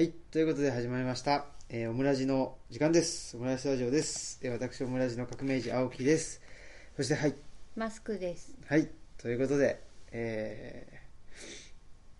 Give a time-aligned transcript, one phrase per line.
[0.00, 3.36] はい、ということで始まりました、えーオムラジの時間です。
[3.36, 4.40] オムラジスタジオです。
[4.42, 6.40] えー私、オムラジの革命児、青木です。
[6.96, 7.34] そして、はい、
[7.76, 8.54] マスクです。
[8.66, 9.78] はい、ということで、
[10.10, 10.86] え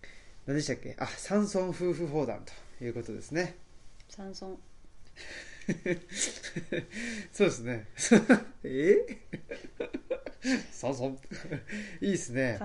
[0.05, 0.07] ー、
[0.47, 0.95] 何でしたっけ？
[0.99, 2.45] あ、山村夫婦砲弾
[2.79, 3.57] ということですね。
[4.11, 4.59] サンソン。
[7.33, 7.87] そうですね。
[8.63, 8.97] え？
[10.71, 11.07] 山村
[12.03, 12.59] いいですね。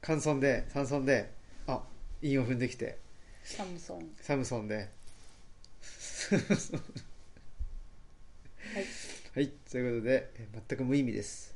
[0.00, 1.32] カンソ村で、山村で、
[1.66, 1.84] あ、
[2.22, 3.04] 韻を踏んできて、
[3.46, 4.10] サムソン。
[4.20, 4.74] サムソンで。
[4.76, 4.88] はい。
[9.36, 11.54] はい、ということで、えー全く無意味です。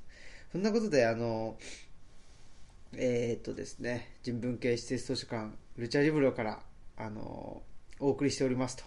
[0.52, 1.58] そんなことで、あの、
[2.92, 6.62] えーっとですね、人文系施設図書館、ルチャリブロから、
[6.96, 7.60] あの、
[7.98, 8.84] お送りしておりますと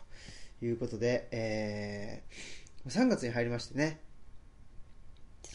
[0.65, 3.99] いうことで、えー、3月に入りましてね、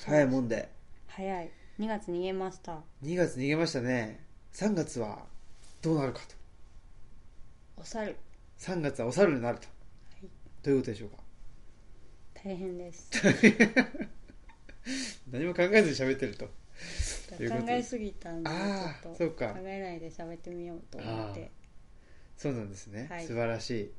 [0.05, 0.71] 早いもんで、
[1.07, 1.51] 早い。
[1.81, 2.83] 2月逃げました。
[3.03, 4.23] 2月逃げましたね。
[4.53, 5.25] 3月は
[5.81, 6.38] どうなるかと。
[7.81, 8.17] お猿。
[8.59, 9.67] 3月はお猿になると。
[9.67, 9.71] は
[10.23, 10.27] い。
[10.63, 11.17] どういうことでしょうか？
[12.45, 13.11] 大変です。
[15.31, 16.47] 何も考えずに喋ってると。
[16.47, 16.53] 考
[17.69, 21.51] えすぎたんで、ちあーょっとそうか考えないで喋ってみようと思って。
[22.37, 23.93] そうなんですね、はい素晴らしい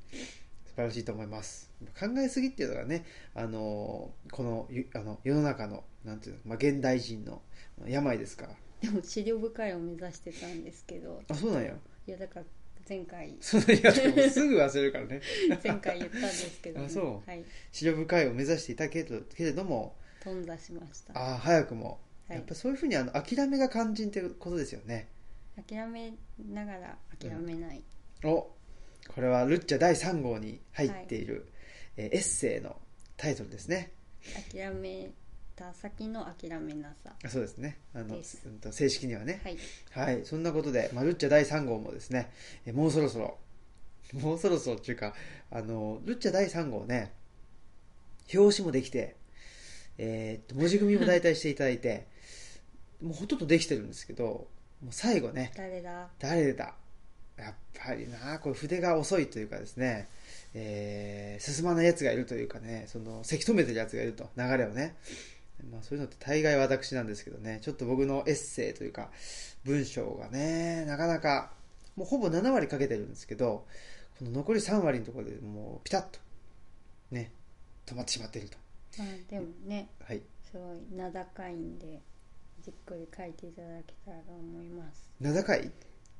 [0.65, 1.69] 素晴らしいと思います
[1.99, 3.03] 考えすぎっていうのがね
[3.35, 7.41] あのこのゆあの世の中のなんていうの、まあ、現代人の
[7.85, 11.73] 病ですからでも、資料深いを目指してたんですけど、あそうなんや
[12.07, 12.45] いや、だから、
[12.89, 13.61] 前回、 すぐ
[14.57, 15.21] 忘れるからね。
[15.63, 17.29] 前回言ったんですけど、あそう。
[17.29, 17.45] はい。
[17.71, 21.13] 資料深いを目指していたけどけれども頓挫しました。
[21.15, 22.37] ああ早くも、はい。
[22.37, 25.07] やっぱそういうふうにあの諦めが肝心ってことですよね。
[25.67, 26.13] 諦め
[26.51, 27.83] ながら諦めない。
[28.23, 28.51] お
[29.07, 31.45] これはルッチャ第3号に入っている、
[31.95, 32.81] えーエッセイの
[33.17, 33.91] タイトルですね。
[34.51, 35.11] 諦め
[35.59, 37.13] た先の諦めなさ。
[37.23, 37.77] あそうですね。
[37.93, 38.41] あのです。
[38.45, 39.41] うんと正式にはね。
[39.43, 39.57] はい。
[39.91, 42.31] はい、そんなことで、まあ、ルッチャ第3号もですね、
[42.65, 43.37] えもうそろそろ、
[44.13, 45.13] もうそろそろっていうか、
[45.51, 47.11] あの、ルッチャ第3号ね、
[48.33, 49.15] 表紙もできて、
[49.97, 52.07] えーっと、文字組みも大体していただいて、
[53.03, 54.47] もうほとんどできてるんですけど、も
[54.83, 56.07] う最後ね、誰だ？
[56.19, 56.73] 誰だ？
[57.37, 60.09] やっぱりな、これ筆が遅いというかですね、
[60.53, 64.95] えー進まないやつがいるというかね、その、せき止めてるやつがいると、流れをね。
[65.71, 69.09] まあそういうのって大概私なんですけどね、ちょっと僕のエッセイというか、
[69.65, 71.51] 文章がね、なかなか、
[71.95, 73.65] もうほぼ7割かけてるんですけど、
[74.17, 76.19] この残り3割のところでもうピタッと、
[77.11, 77.31] ね、
[77.85, 78.57] 止まってしまっていると。
[78.97, 80.21] まあでもねはい。
[80.51, 82.01] すごい名高いんで
[82.63, 85.69] じっくり書いていただけたらと思います名高いい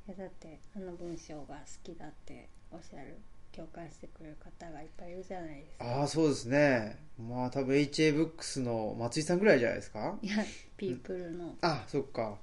[0.06, 3.18] やだってあの文章が好きだっておっしゃる
[3.54, 5.84] 共感してくれる方がいっぱいいるじゃないですか。
[5.84, 6.98] ああ、そうですね。
[7.18, 10.18] まあ多分 HA ブックスの松井さんぐらいじゃないですか？
[10.22, 10.36] いや
[10.76, 12.38] ピープルのあそっか。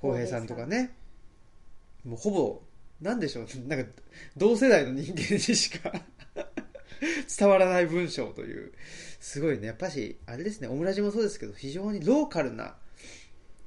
[0.00, 0.92] 浩平さんとかね。
[2.04, 2.60] もうほぼ
[3.00, 3.46] なんでしょう？
[3.68, 3.90] なんか
[4.36, 5.92] 同世代の人間にしか
[7.38, 8.72] 伝わらない文章という。
[9.20, 9.68] すごいね。
[9.68, 10.68] やっぱしあれですね。
[10.68, 12.76] オムラジもそうですけど非常にローカルな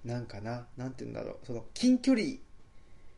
[0.03, 1.45] なんかななんて言うんだろう。
[1.45, 2.37] その近距離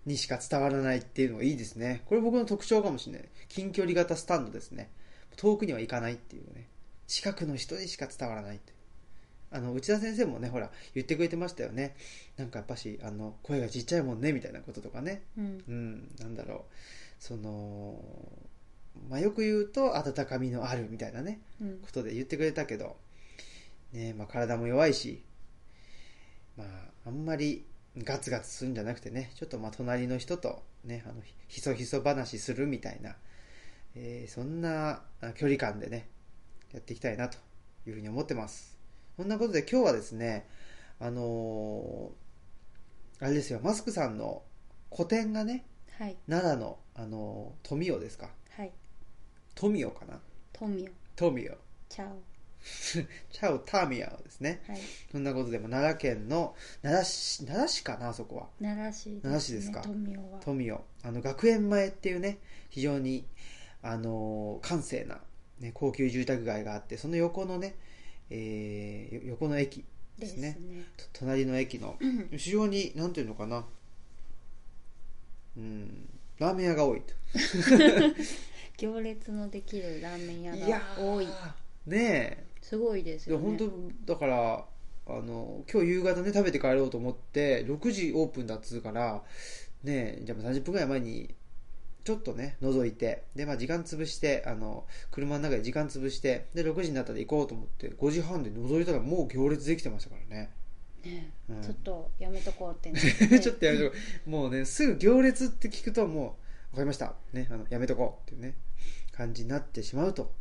[0.08, 2.02] にしか伝わらないっていうのがいいですね。
[2.06, 3.28] これ僕の特徴かもしれない。
[3.50, 4.90] 近距離型スタンドですね。
[5.36, 6.68] 遠くには行かないっていうね。
[7.08, 8.74] 近くの人にしか伝わらないって
[9.50, 11.96] あの内田先生もねほら言ってくれてましたよね。
[12.38, 15.24] なんかやっぱしあの声がちっちゃいもんねみたいなこととかね。
[15.38, 15.64] うん。
[15.68, 16.62] うんなんだろう。
[17.20, 18.02] その
[19.10, 21.80] まあよく言うと温かみのあるみたいなねうん。
[21.80, 22.96] ことで言ってくれたけど。
[23.92, 25.22] ねまあ体も弱いし。
[26.56, 26.68] まあ
[27.08, 27.66] あんまり
[28.04, 33.16] ガツガツするんじゃなくてねちょっとまあ隣の人とねあのひひそひそ話するみたいな、
[33.96, 36.08] えーそんなあ距離感でね
[36.74, 37.38] やっていきたいなと
[37.88, 38.78] いうふうに思ってます。
[39.16, 40.48] そんなことで今日はですね
[41.00, 44.44] あのーあれですよマスクさんの
[44.90, 45.66] 個展がね
[45.98, 46.16] はい。
[46.30, 48.30] 奈良の、あのー富雄ですか？
[48.52, 48.72] はい。
[49.56, 50.20] 富雄かな？
[50.54, 50.92] 富雄。
[51.16, 51.58] 富雄。
[51.90, 52.22] チャオ
[53.32, 54.62] チャオタミヤですね。
[54.68, 54.80] はい。
[55.12, 58.48] そんなことでも奈良県の奈良市奈良市かなあそこは。
[58.62, 59.82] 奈良市です、ね、奈良市ですか？
[59.82, 60.40] 富雄は。
[60.42, 60.78] 富雄。
[61.04, 62.38] あの学園前っていうね
[62.70, 63.26] 非常に
[63.82, 65.22] あのー閑静な、
[65.60, 67.76] ね、高級住宅街があってその横のね、
[68.30, 69.86] えーよ横の駅
[70.18, 70.58] でですすね。
[70.60, 71.98] ねと隣の駅の
[72.36, 73.66] 非常になんていうのかな。
[75.56, 76.10] うん
[76.40, 77.14] ラーメン屋が多いと。
[78.78, 81.26] 行列のできるラーメン屋が多い。
[81.26, 81.54] ー
[81.88, 83.46] ねすごいですえよね。
[83.46, 83.58] 本
[84.06, 84.66] 当だから
[85.08, 89.24] あの今日夕方ね食べて帰ろうと思って6時オープンだっつうから
[89.84, 91.34] ねえじゃあ30分ぐらい前に
[92.04, 100.52] ちょっとね覗いてで、まあ、時間潰してあの車の中で時間潰してで6時になったら行こうと思って5時半で覗いたらもう行列できてましたからね。
[101.06, 101.62] ねうん。
[101.62, 103.00] ちょっとやめとこうってね
[103.40, 103.96] ちょっとやめとこ
[104.28, 104.30] う。
[104.30, 106.38] もうねすぐ行列って聞くとも
[106.78, 108.56] かりました、ね、あのやめとこうっていうね
[109.12, 110.34] 感じになってしまうと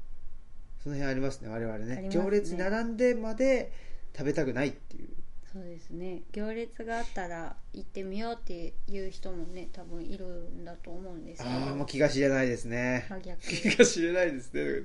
[0.87, 2.03] その辺ありますね我々ね。
[2.03, 2.09] ね。
[2.11, 3.73] 行列に並んでまで
[4.17, 5.09] 食べたくないっていう。
[5.53, 6.23] そうですね。
[6.31, 13.05] 行列があったら行ってみようっていう人もね多分いるんだと思うんですけどああもう気が知れないですね。
[13.21, 14.85] 気が知れないですね。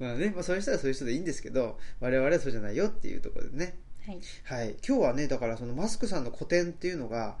[0.00, 3.76] まあね、まあ、そういう人はそういう人でいいんですけど我々はそうじゃないよっていうところでね。
[4.06, 4.20] はい。
[4.44, 7.38] はい、今日はねだからそのマスクさんの個展っていうのが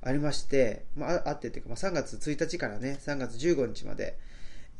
[0.00, 4.18] ありまして、まあ、ああってっていうか、まあ、3月1日からね3月15日まで、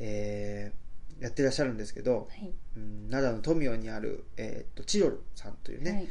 [0.00, 0.88] えー
[1.20, 2.53] やってらっしゃるんですけど、はい。
[2.76, 6.09] うん、奈良の富雄にある、えー、とチロルさんというね、はい。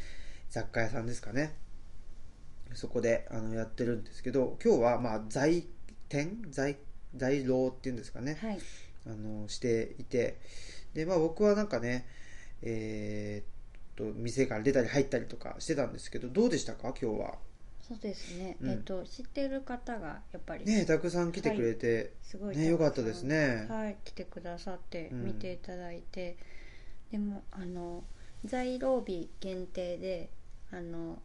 [0.49, 1.55] 雑貨屋さんですかね。
[2.73, 5.65] そこであのやってるんですけど今日はまあ在
[6.09, 6.75] 店在
[7.15, 8.59] 在廊っていうんですかね、はい。
[9.05, 10.39] あのしていて
[10.93, 12.05] で、まあ、僕はなんかね
[12.61, 16.93] えーっと店から出たり入ったりとかしてたんですけどどうでしたか？
[17.01, 17.35] 今日は
[17.87, 18.69] そうですね、うん。
[18.69, 23.65] えっと知ってる方がやっぱりねたくさん来てくれて、すごいね良かったですね。
[23.69, 25.25] はい来てくださってうん。
[25.25, 26.37] 見ていただいて、
[27.11, 28.03] でもあの
[28.43, 30.29] 在廊日限定で
[30.71, 31.19] あの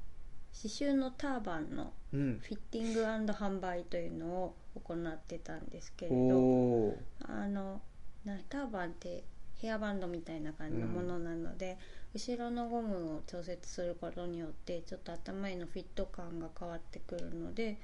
[0.55, 2.41] 刺繍のターバンのうん。
[2.43, 7.81] フィッティング販売というのを行ってたんですけれどおおあの
[8.25, 9.25] なターバンって
[9.63, 11.79] ヘアバンドみたいな感じのものなので、
[12.15, 17.79] 後ろのゴムを調節することによってちょっと頭へのフィット感が変わってくるので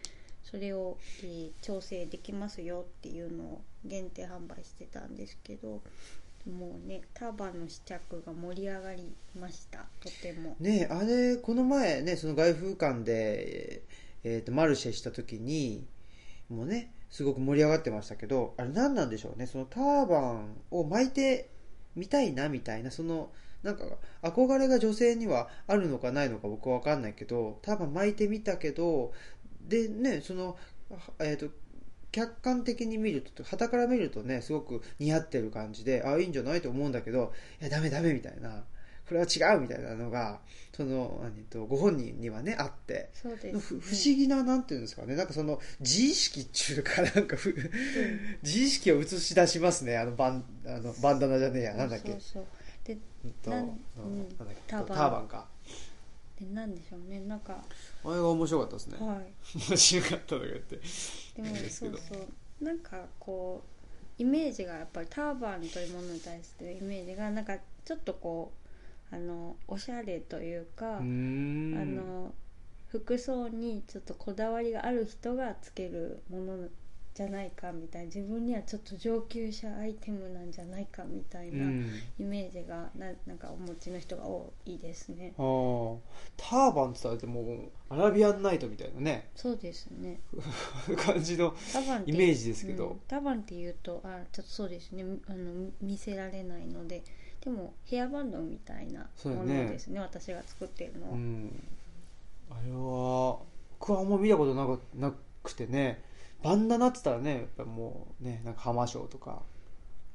[0.45, 5.81] それを、えー調整できますよっていうのを限定販売してたんですけど
[6.47, 9.87] もうねターバンの試着が盛り上がりました。
[10.01, 10.57] とても。
[10.61, 13.83] ねあれこの前ねその外風館で、
[14.25, 15.87] えー、とマルシェした時に
[16.49, 19.47] もうねすごく盛り上がってましたけどあれ何なんでしょうね？
[19.47, 21.51] そのターバンを巻いて
[21.99, 23.31] 見たいなみたいなその
[23.63, 23.85] なんか
[24.23, 29.13] 憧れが女性にはあるのかないのか僕は分かんないけど多分巻いてみたけど
[29.69, 30.57] でねその
[31.19, 31.53] えっ、と
[32.11, 38.65] 客観的に見ると傍から見るとねすごく似合ってる感じであいいんじゃないと思うんだけどいやダメダメみたいな。
[39.09, 40.41] これは違うみたいなのが
[40.77, 43.11] その何とご本人にはねあって。
[43.15, 45.17] そうです、ふ不思議ななんていうんですかね。
[45.17, 47.55] なんかその自意識っていうかなんかふ
[48.43, 49.97] 自意識を映し出しますね。
[49.97, 51.75] あのバンあのバンダナじゃねえや。
[51.75, 52.13] なんだっけ。
[52.13, 52.45] そうそう
[52.85, 53.69] でうんとなんうん。
[53.69, 54.19] うん。
[54.19, 54.55] なんだっけ。
[54.67, 55.47] ターバンか。
[56.39, 57.21] でなんでしょうね。
[57.21, 57.65] なんか。
[58.05, 58.99] あれが面白かったですね。
[59.01, 59.33] はい。
[59.71, 60.81] 面白かったとか言って。
[61.35, 61.99] でもいいですけど。
[61.99, 62.25] そうそ
[62.61, 62.65] う。
[62.65, 68.58] なんかこうイメージがやっぱりターバンというものに対してイメージがなんかちょっとこう
[69.11, 72.33] あのおしゃれというか、あの
[72.89, 76.69] 服装にちょっとこだわりがある人がつけるもの
[77.15, 81.85] じゃないかみたいな自分にはちょっと上級者アイテムなんじゃないかみたいうなん。
[82.19, 85.33] イメージがななんかお持ちの人が多いですね。
[85.37, 85.97] あー
[86.37, 89.31] ターバンって言ったらもうアラビアンナイトみたいなね。
[89.35, 90.21] そうですね。
[90.97, 91.55] 感じの
[92.07, 97.03] イメージですけどうんタバンっていうとあちょっとそうですねあの見せられないので
[97.41, 101.63] でもヘアバンドみたいなものですね私が作っているのは、うん。
[102.51, 103.39] あれは
[103.79, 105.13] 僕はあんま見たことなくな
[105.43, 106.03] くてね。
[106.43, 109.43] バンダナって言ったらねやっぱりもうねなんか浜章とか。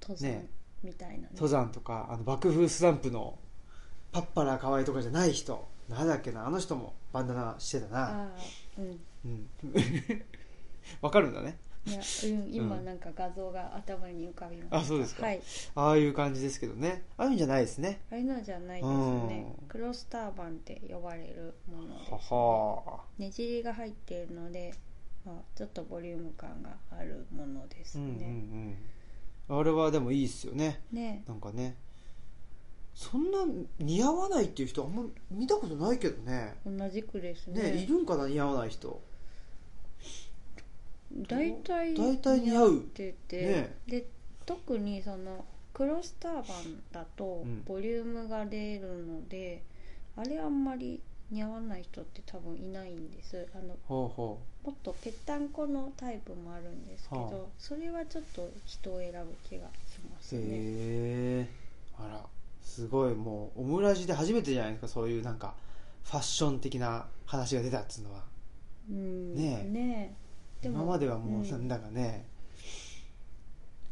[0.01, 0.47] 登山ね。
[0.83, 1.29] みたいなね。
[1.33, 3.37] 登山とかあの爆風スランプの
[4.11, 5.67] パッパラ河合とかじゃない人。
[5.89, 8.31] なんだっけなあの人もバンダナしてたな。
[8.77, 8.99] うん。
[9.25, 9.49] うん。
[11.01, 12.85] わかるんだねいや、うん、今うん。
[12.85, 15.25] なんか画像が頭に浮かびましたあそうですか。
[15.25, 15.41] はい。
[15.75, 17.03] ああいう感じですけどね。
[17.17, 18.01] ああいうんじゃないですね。
[18.09, 19.53] ああいうのじゃないですね。
[19.61, 19.67] うん。
[19.67, 24.73] クロスターバンって呼ばれるものです、はね、はねじりが入っているので、
[25.25, 28.77] まあ、ちょっとボリューム感があるものですうんうんね、
[29.49, 29.59] うん。
[29.59, 30.81] あれはでもいいっすよね。
[30.91, 31.23] ね。
[31.27, 31.75] なんかね。
[32.95, 33.39] そんな
[33.79, 36.55] 似合わないっていう人あんま見たことないけどね。
[36.65, 37.61] 同じくですね。
[37.61, 39.01] ねいるんかな似合わない人
[41.27, 42.77] 大体大体似合う。
[42.77, 43.75] ってて、ね。
[43.87, 44.05] で
[44.45, 46.43] 特にそのクロスターバン
[46.91, 47.63] だとうん。
[47.65, 49.63] ボリュームが出るので、
[50.15, 51.01] あれあんまり
[51.31, 53.47] 似合わない人って多分いないんです。
[53.55, 54.39] あのも
[54.69, 57.33] っとぺったんこのタイプもあるんですけど、はあ。
[57.57, 61.47] それはちょっと人を選ぶ気がしますうへねえ。
[61.97, 62.25] あら。
[62.63, 63.15] すごい。
[63.15, 65.53] もうオムラジで初めてじゃないですかそういうなんか
[66.05, 68.23] ファッション的な話が出たっつうのは。
[68.89, 69.35] うん。
[69.35, 69.69] ねえ。
[69.69, 70.22] ねえ
[70.63, 72.25] 今まではもううんなんだかね、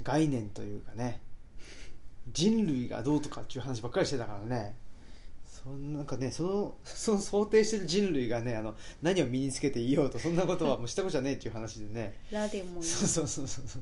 [0.03, 1.21] 概念というかね
[2.31, 4.75] 人類がどうとかっていう話ばっかりしてたからね
[5.63, 12.17] そんなんかねそのその想定してる人類がねあの何を身につけていようとそんなことはもうしたことじゃねえっていう話でね。
[12.31, 13.81] ラでそうそうそうそうそう。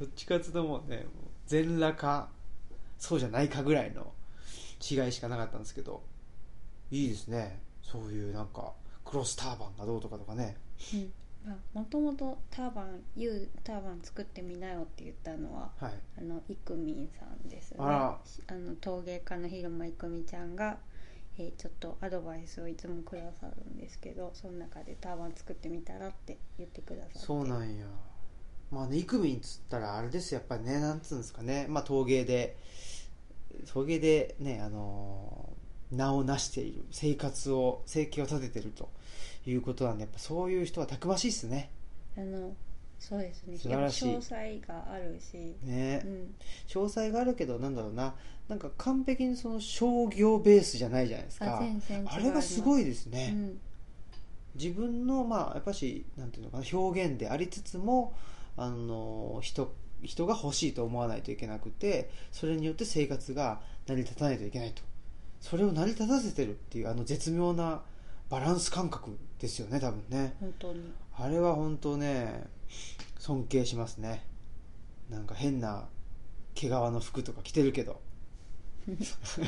[0.00, 1.06] どっちかっていうともうね
[1.46, 2.28] 全裸か
[2.98, 4.12] そうじゃないかぐらいの
[4.78, 6.02] 違いしかなかったんですけど
[6.90, 7.60] いいですね。
[7.82, 10.56] そういうなんかクロスターバンがどうとかとかね。
[10.92, 11.12] うん
[11.74, 15.92] もともとターバン「ユーターバン作ってみなよ」って言ったのははい。
[16.18, 17.78] あのイクミンさんですね。
[17.80, 18.18] あ
[18.50, 20.78] の陶芸家の広間いくみちゃんが、
[21.38, 27.18] えーちょっとアドバイスをいつもくださるんですけどその中でターバン作ってみたらって言ってくださって。
[27.18, 27.86] そうなんや。
[28.70, 30.40] まあねイクミンっつったらあれですよ。
[30.40, 31.66] やっぱりねなんつうんですかね。
[31.68, 32.56] まあ陶芸で
[33.66, 35.56] 陶芸でねあのー
[35.88, 38.90] 名を成している生活を生計を立ててると
[39.46, 41.70] いうことなんでやっぱそういう人はたくましいっすね。
[42.16, 42.54] あの
[42.98, 43.58] そうですね。
[43.58, 44.08] 素晴らしい。
[44.08, 46.34] 詳細があるし、ね、うん、
[46.68, 48.14] 詳細があるけどなんだろうな。
[48.48, 51.62] なんか完璧にその商業ベースじゃないじゃないですあか
[52.06, 53.60] あれがすごいですね、うん。
[54.54, 58.14] 自分のまあやっぱしなんていうのかな表現でありつつも
[58.56, 64.82] あの人人が欲しいと思わないといけなくてそれによって生活が成り立たないといけないと。
[65.40, 67.82] それを成り立たせてるっていうあの絶妙な
[68.30, 70.34] バランス感覚ですよね多分ね。
[70.40, 70.92] 本当に。
[71.16, 72.44] あれは本当ね
[73.18, 74.24] 尊敬しますね。
[75.10, 75.88] なんか変な
[76.54, 78.00] 毛皮の服とか着てるけど。
[78.86, 78.90] い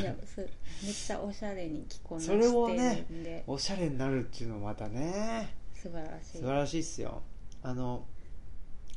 [0.02, 5.54] やすめっちゃおしゃれに着こなしそれをてねおしゃれになるっていうのもまたね。
[5.74, 6.38] 素晴らしい。
[6.38, 7.22] 素晴らしいっすよ。
[7.62, 8.04] あの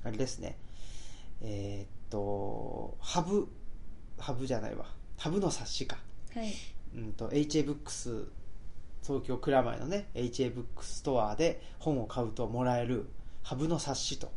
[0.03, 0.57] あれですね。
[1.41, 3.47] えーっとハブ
[4.17, 4.93] ハブじゃないわ。
[5.17, 5.97] ハブの冊子か。
[6.33, 6.51] はい。
[6.95, 8.27] うんと HA ブックス
[9.05, 13.07] 東京蔵前のね HA ブックストアで本を買うともらえる
[13.43, 14.31] ハブの冊子と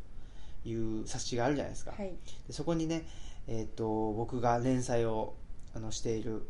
[0.65, 2.15] いう冊子があるじゃないですか、はい。
[2.47, 3.07] でそこにね、
[3.47, 5.35] えーっと僕が連載を
[5.75, 6.49] あのしている、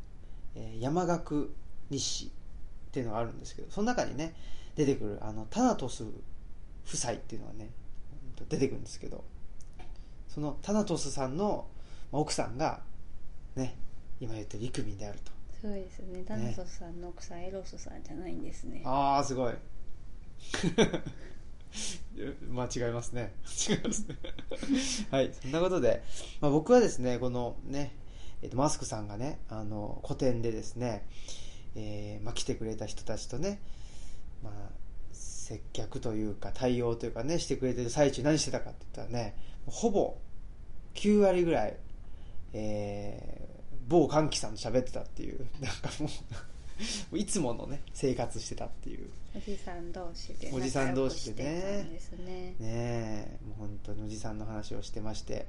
[0.55, 1.53] えー山岳
[1.91, 2.31] 日誌っ
[2.93, 4.35] ていうのがあるんですけどその中にね
[4.77, 6.05] 出てくるあのタナトス
[6.87, 7.71] 夫妻っていうのがね
[8.49, 9.25] 出てくるんですけど
[10.29, 11.67] そのタナトスさんの
[12.13, 12.81] まあ奥さんが
[13.57, 13.77] ね
[14.21, 15.33] 今言ってるイクミンであると
[15.65, 16.23] そうですね。
[16.29, 18.83] ダナソスさんの奥さん、エロスさんじゃないんですね。
[18.85, 19.55] ああすごい。
[22.51, 23.33] 間違いますね。
[23.67, 24.17] 違いますね。
[25.11, 25.33] はい。
[25.33, 26.03] そんなことで、
[26.43, 27.97] まあ、僕はですねこのね、
[28.43, 31.07] えっとマスクさんがねあの個展でですね、
[31.77, 33.59] えーまあ、来てくれた人たちとね、
[34.43, 34.71] まあ、
[35.15, 40.19] 接客というか対応というかねしてくれてる最中何してたかって言ったらねほぼ
[40.93, 41.79] 9割ぐらい、
[42.53, 43.54] えー
[43.89, 45.47] 某歓喜さんと喋ってたっていう。
[45.61, 46.09] なんかも
[47.13, 49.09] う いつものね生活してたっていう。
[49.37, 51.51] おじさん同士でおじさん同士でね。
[52.25, 55.47] ねねえもう本当におじさんの話をしてまして。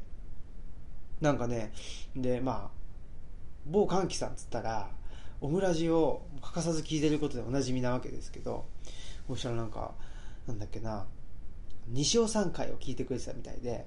[1.21, 1.71] なんかね
[2.15, 2.85] でまあ
[3.65, 4.89] 某歓喜さんっつったら
[5.41, 8.65] オムラジを欠かさず聞いてることでおなじみなわけですけど
[9.27, 9.93] そしたらなんか
[10.47, 11.05] なんだっけな
[11.87, 13.85] 西尾さん回を聞いてくれてたみたいで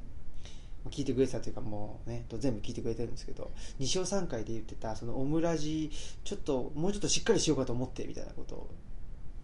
[0.88, 5.90] 聞いてくれてたというかもうね全部聞いてくれてるんですけど西尾さん回で言ってたそのオムラジ
[6.24, 8.70] ちょっともうちょっとしっかりしようかと思ってみたいなことを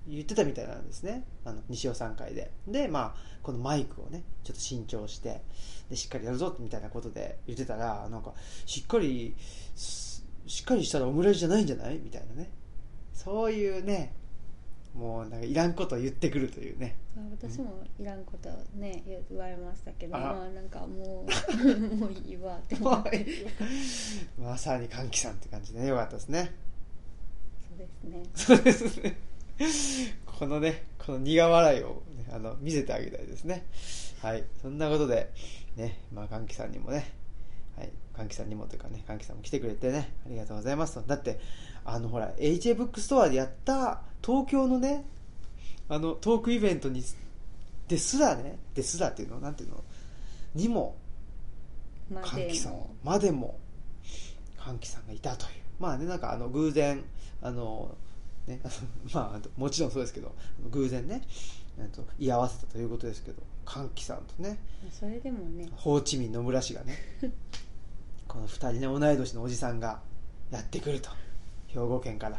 [0.06, 1.24] 言ってたみたいなんですね。
[1.46, 2.50] あの西尾さん会で。
[2.68, 5.40] でまあこのマイクをねちょっと新調して
[5.88, 8.34] でしっかりやるぞみたいなことで言ってたらなんか
[8.66, 9.34] しっかり
[9.74, 11.98] ししっかりしたらオムライスじゃないんじゃない？
[12.04, 12.50] みたいなね。
[13.14, 14.12] そういうね
[14.94, 23.26] もうなんかいらんことを言ってくるというねまあ私もいらんことね言われましたけどあらまあなんかもう もういいわって思って
[24.38, 26.54] まさに歓喜さんって感じでねよかったですね
[27.68, 29.16] そうですねそうですね。
[30.26, 33.66] このね、この苦笑いを、ね、あの見せてあげたいですね。
[34.20, 34.44] はい。
[34.60, 35.30] そんなことで、
[35.76, 37.12] ね、まあ、歓喜さんにもね、
[37.76, 41.02] はい、歓喜さんにもというかね、歓喜さんも来てくれてね、ありがとうございますと。
[41.02, 41.38] だって、
[41.84, 45.04] あの、ほら、HA ブックストアでやった東京のね、
[45.88, 47.02] あの、トークイベントに、
[47.88, 49.84] ですらね、ですらっていうの、なんていうの、
[50.54, 50.96] にも、
[52.22, 53.58] 歓喜さんもまでも
[54.58, 55.50] 歓喜さんがいたという。
[55.78, 57.02] まあねなんかあの偶然
[57.42, 57.96] あの
[58.46, 58.60] ね
[59.12, 60.34] まあもちろんそうですけど
[60.70, 61.22] 偶然ね
[61.78, 64.58] えっと居合わせたということですけど歓喜さんとね
[64.92, 65.68] それでもね。
[65.72, 66.98] ホーチミン野村氏がね
[68.28, 70.00] この2人ね同い年のおじさんが
[70.50, 71.10] やってくると
[71.75, 72.38] 兵庫県から。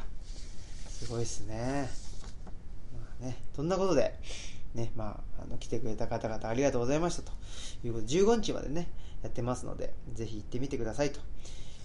[0.88, 1.90] すごいですね。
[2.94, 4.18] まあねそんなことで
[4.74, 7.34] ねまああの来てくれた方々ありがとうございましたと
[7.84, 8.90] いうことで15日までね
[9.22, 11.20] やってますのでぜひ行ってみてくださいと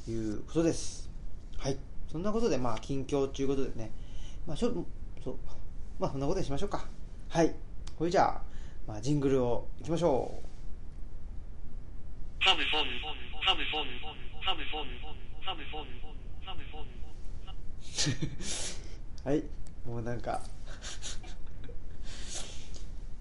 [0.09, 1.11] いうことです。
[1.59, 1.76] はい。
[2.11, 3.90] そんなことでまあ近況ということでね
[4.47, 4.87] まあしょ
[5.25, 5.37] そう
[5.99, 6.87] まあそんなことにしましょうか。
[7.28, 7.52] はい。
[7.97, 8.42] これじゃあ、
[8.87, 10.47] まあ、ジングルをいきましょう。
[12.42, 14.00] Coming for me, coming for me, coming for me,
[14.40, 14.90] coming for me,
[15.45, 16.09] coming for me.
[19.25, 19.45] はい
[19.87, 20.40] もうなんか。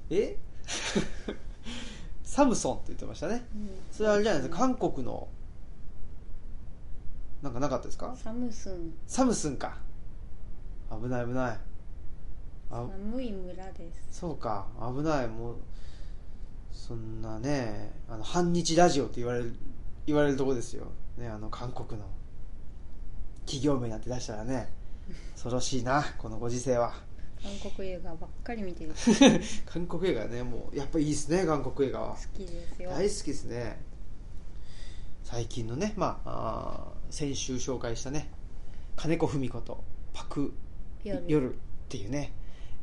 [0.09, 0.37] え？
[2.23, 3.45] サムソンって言ってましたね。
[3.53, 3.69] うん。
[3.91, 4.59] それはあれじゃないですか？
[4.59, 5.27] 韓国の。
[7.41, 8.15] なんかなかったですか？
[8.15, 8.93] サムスン。
[9.07, 9.77] サムスンか。
[10.91, 11.59] 危ない危ない。
[12.71, 12.87] あ。
[12.91, 14.19] 寒い村です。
[14.19, 14.67] そうか。
[14.79, 15.27] 危ない。
[15.27, 15.55] もう。
[16.71, 19.53] そんなねあの反日ラジオって言われる
[20.07, 22.07] 言われるとこですよ、ね、あの韓国の
[23.49, 24.71] 企業名なんて出したらね
[25.33, 26.93] 恐ろしいなこのご時世は。
[27.41, 28.91] 韓国映画ばっかり見てる。
[28.91, 28.95] 好
[29.65, 32.17] 韓国映画ねもうやっぱいいですね韓国映画は。
[32.35, 32.91] きですよ。
[32.91, 33.81] 大好きですね。
[35.23, 38.29] 最近のねまああー先週紹介したね
[38.95, 40.53] 金子文子とパク
[41.03, 41.23] 夜。
[41.27, 42.31] 夜っていうね、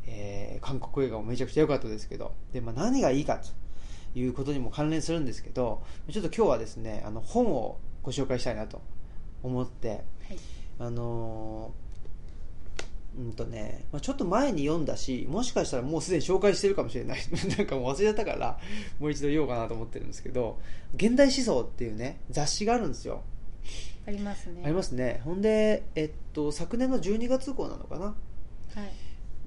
[0.06, 8.80] えー韓国映画もめちゃくちゃ良かったですけどで、まあ、何がいいかということにも関連するんですけどちょっと今日はですねあの本をご紹介したいなと
[9.44, 10.04] 思ってはい
[10.78, 11.86] あのー
[13.18, 17.18] うんとね、まあ、ちょっと前に読んだしもしかしたらもうすでに紹介してるかもしれない。
[17.56, 18.58] なんかもう忘れちゃったから
[18.98, 20.60] もう一度言おうかなと思ってるんですけど
[20.94, 23.22] 「現代思想」っていうね雑誌があるんですよ。
[24.06, 24.62] ありますね。
[24.64, 25.22] ありますね。
[25.24, 28.04] ほんで、えっと、昨年の12月号なのかな？
[28.04, 28.14] は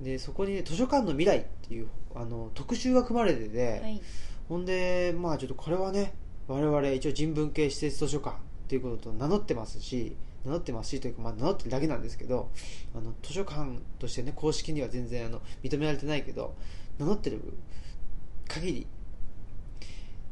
[0.02, 0.04] い。
[0.04, 4.02] でそこに、ね「図書館の未来」っていうあの特集が組まれてて、はい。
[4.48, 6.14] ほんでまあちょっとこれはね
[6.48, 10.16] 我々一応人文系施設図書館っていうことと名乗ってますし
[10.46, 12.50] 名乗ってますしというか、まあ、名乗ってるだけなんですけど
[12.96, 16.56] あの図書館としてね公式には全然あの認められてないけど
[16.98, 17.42] 名乗ってる
[18.48, 18.88] 限り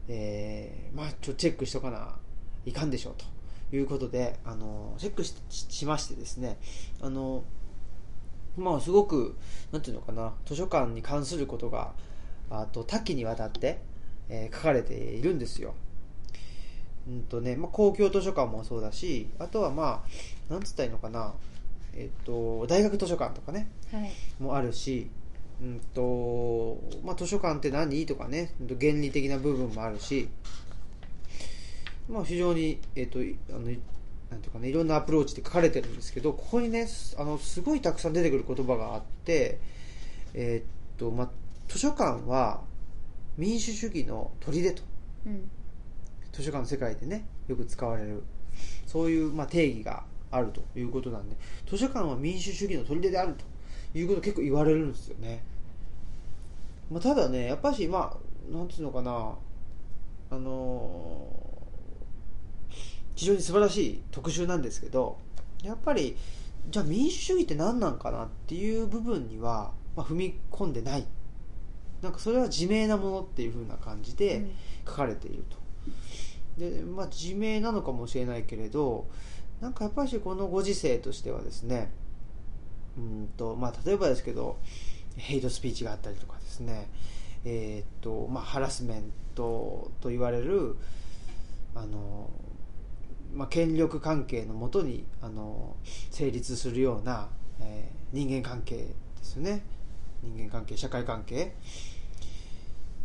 [0.08, 2.16] えーまあちょチェックしとかな
[2.66, 6.58] いかんでしょうということであのチェックししましてですね
[7.02, 7.44] あの
[8.58, 9.38] まあすごく
[9.72, 11.94] なんていうのかな図書館に関することが
[12.50, 13.82] あと多岐にわたって、
[14.30, 15.76] えー書かれているんですよ。
[17.08, 20.04] うんとねまあ、公共図書館もそうだしあとはま
[20.50, 21.34] あなんつったらいいのかな、
[21.96, 24.12] えっと大学図書館とかねはい。
[24.40, 25.10] もあるし、
[25.62, 28.06] うんとまあ、図書館って何？
[28.06, 30.28] とかね原理的な部分もあるし、
[32.10, 33.64] まあ、非常に、えっといあのな
[34.38, 39.60] んていうかね、いろんなアプローチで書かれてるんですけどここにねすあのすごいたくさん出てくる言葉があって、
[40.34, 41.30] えっとまあ、
[41.70, 42.60] 図書館は
[43.38, 44.84] 民主主義の砦と。
[45.25, 45.50] うん
[46.38, 48.22] 図書館の世界でねよく使われる
[48.86, 51.36] そういう、まあ、定義があるということなんで
[51.68, 55.44] 図書館は民主主義の砦であるということを結構言われるんですよね、
[56.92, 59.34] まあ、ただねやっぱしまあなんていうのかな
[60.30, 61.48] あのー
[63.16, 65.18] 非常に素晴らしい特集なんですけど
[65.64, 66.16] やっぱり
[66.70, 71.08] じゃあ民主主義って何なんかなっていう部分には、まあ、踏み込んでない。
[72.04, 74.52] なんかそれは自明なものっていう風な感じで、うん。
[74.88, 75.58] 書かれていると
[76.57, 79.07] で、まあ、自明なのかもしれないけれど
[79.61, 81.91] なんかやっぱりこのご時世としてはですね
[82.98, 84.57] うんと、まあ、例えばですけど
[85.15, 86.89] ヘイトスピーチがあったりとかですね
[87.46, 90.75] えーっとまあ、ハラスメントと言われる
[91.75, 92.29] あの、
[93.33, 95.75] まあ、権力関係のもとにあの
[96.11, 97.29] 成立するような、
[97.61, 99.65] えー人間関係ですよね。
[100.24, 101.53] 人間関係社会関係。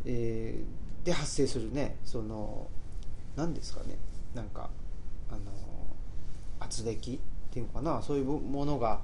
[0.05, 2.69] えーで発生するねその
[3.37, 3.99] 何ですかね。
[4.35, 4.71] なんか
[5.31, 5.41] あの
[6.61, 7.19] 圧力っ
[7.51, 8.03] ていうのかな。
[8.03, 9.01] そういうものが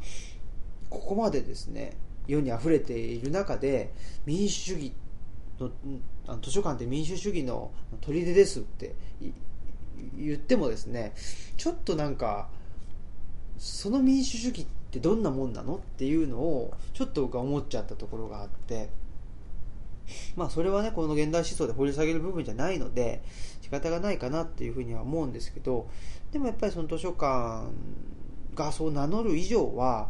[0.90, 3.92] ここまでですね世に溢れている中で
[4.26, 4.92] 民主主義
[5.58, 5.70] の
[6.26, 7.70] あの図書館って民主主義の
[8.02, 8.94] 砦ですって
[10.16, 11.14] 言ってもですね
[11.56, 12.48] ちょっとなんか
[13.56, 18.90] その民主主義ってどんなもんなのっていうのをちょっと僕は思っちゃったところがあって
[20.36, 23.22] まあそれはねこの現代思想で掘り下げる部分じゃないので
[23.68, 25.90] 仕方がないかなっていうふうには思うんですけど
[26.32, 27.66] でもやっぱりその図書館
[28.54, 30.08] がそう名乗る以上は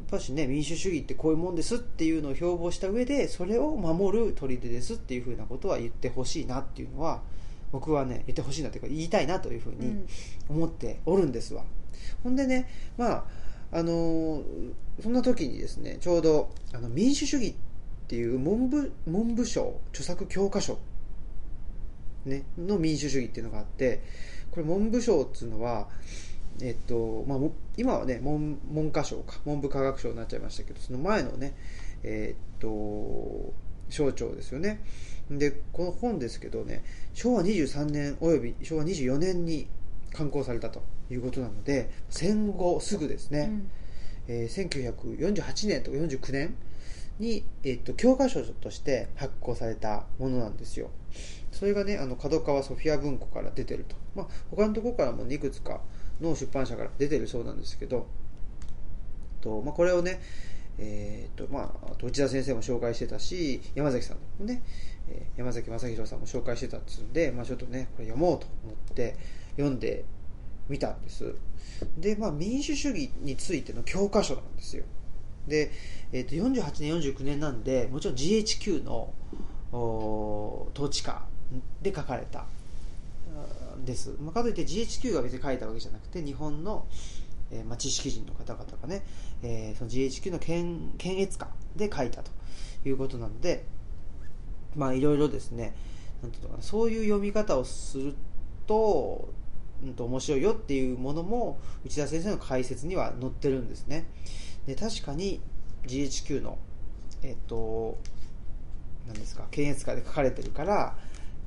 [0.00, 7.22] やっぱしね民主主義ってこういうもんですっていうのを標榜した上でそれを守る砦ですっていうふうなことは言ってほしいなっていうのは
[7.72, 10.06] 僕はね言ってほしいなというか言いたいなというふうにうん。
[10.48, 11.64] 思っておるんですわ、
[12.22, 13.24] ほんでねまあ
[13.72, 14.42] あのー
[15.02, 17.54] そんな時にですねちょうどあの民主主義っ
[18.06, 20.78] ていう文部文部省著作教科書、
[22.26, 24.02] ね、の民主主義っていうのがあって
[24.50, 25.88] これ文部省っていうのは
[26.60, 31.54] えっとまあ、も今はね文文科省か文部科学省になっちゃいましたけどその前のね
[32.04, 33.52] えっと
[33.90, 34.80] 省庁ですよね。
[35.30, 39.66] でこの本ですけどね昭和23年および昭和24年に
[40.12, 43.70] 刊行されたということなので戦後すぐですね、うん。
[44.28, 44.68] えー
[45.34, 46.54] 1948年とか49年
[47.18, 50.90] に、えっと教科書として発行されたものなんですよ。
[51.52, 55.80] それがねあの角川ソフィア文庫から出てると、まあ、他のところからもいくつか
[56.20, 58.06] の出版社から出てるそうなんですけど。
[59.40, 60.20] と、まあ、これをね
[60.78, 64.62] えーとまあ、内田先生も紹介してたし山崎さんもね、
[65.08, 69.16] えー山崎正弘さんも紹介してたっつうんで、まあ、ちょっとねこれ読もうと思って
[69.56, 70.04] 読んで
[70.68, 71.34] みたんです。
[71.98, 74.84] で、まあ、民主主義についての教科書なんですよ。
[75.48, 75.70] で、
[76.12, 79.12] えー、と48年49年なんでもちろん GHQ の
[79.72, 81.22] お統治下
[81.82, 82.46] で書かれた
[83.84, 86.86] です、まあ、かといって GHQ が別に書いたわけじゃなくて日本の、
[87.50, 89.04] えーまあ、知識人の方々がね、
[89.42, 92.30] えーその GHQ の検検閲下で書いたと
[92.84, 93.64] いうことなので
[94.76, 95.74] まあいろいろですね
[96.22, 98.14] なんていうのかなそういう読み方をする
[98.66, 99.28] と,、
[99.82, 104.06] うん、と面白いよっていうものも内田先生の解説には載ってるんですね。
[104.66, 105.40] で確かに
[105.86, 106.58] GHQ の
[107.22, 107.98] えっと
[109.06, 110.96] 何ですか検閲下で書かれてるから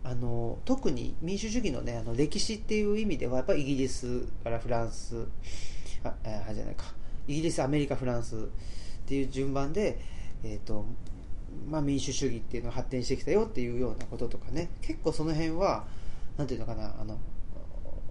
[0.04, 5.26] あの特に民主主義の,、ね、あの歴史っていう意味ではやっぱりイギリスからフランス
[6.04, 6.86] あえーじゃないか。
[7.28, 8.40] イギリスアメリカフランスっ
[9.06, 10.00] ていう順番で、
[10.44, 10.86] えーと
[11.68, 14.70] まあ、民主主義っていうのが発展してきたよっていうようなこととかね。
[14.82, 15.86] 結構その辺は
[16.38, 17.18] なんていうのかなあの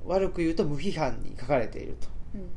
[0.05, 2.09] 悪く言うと無批判に書かれていると。
[2.35, 2.49] うん。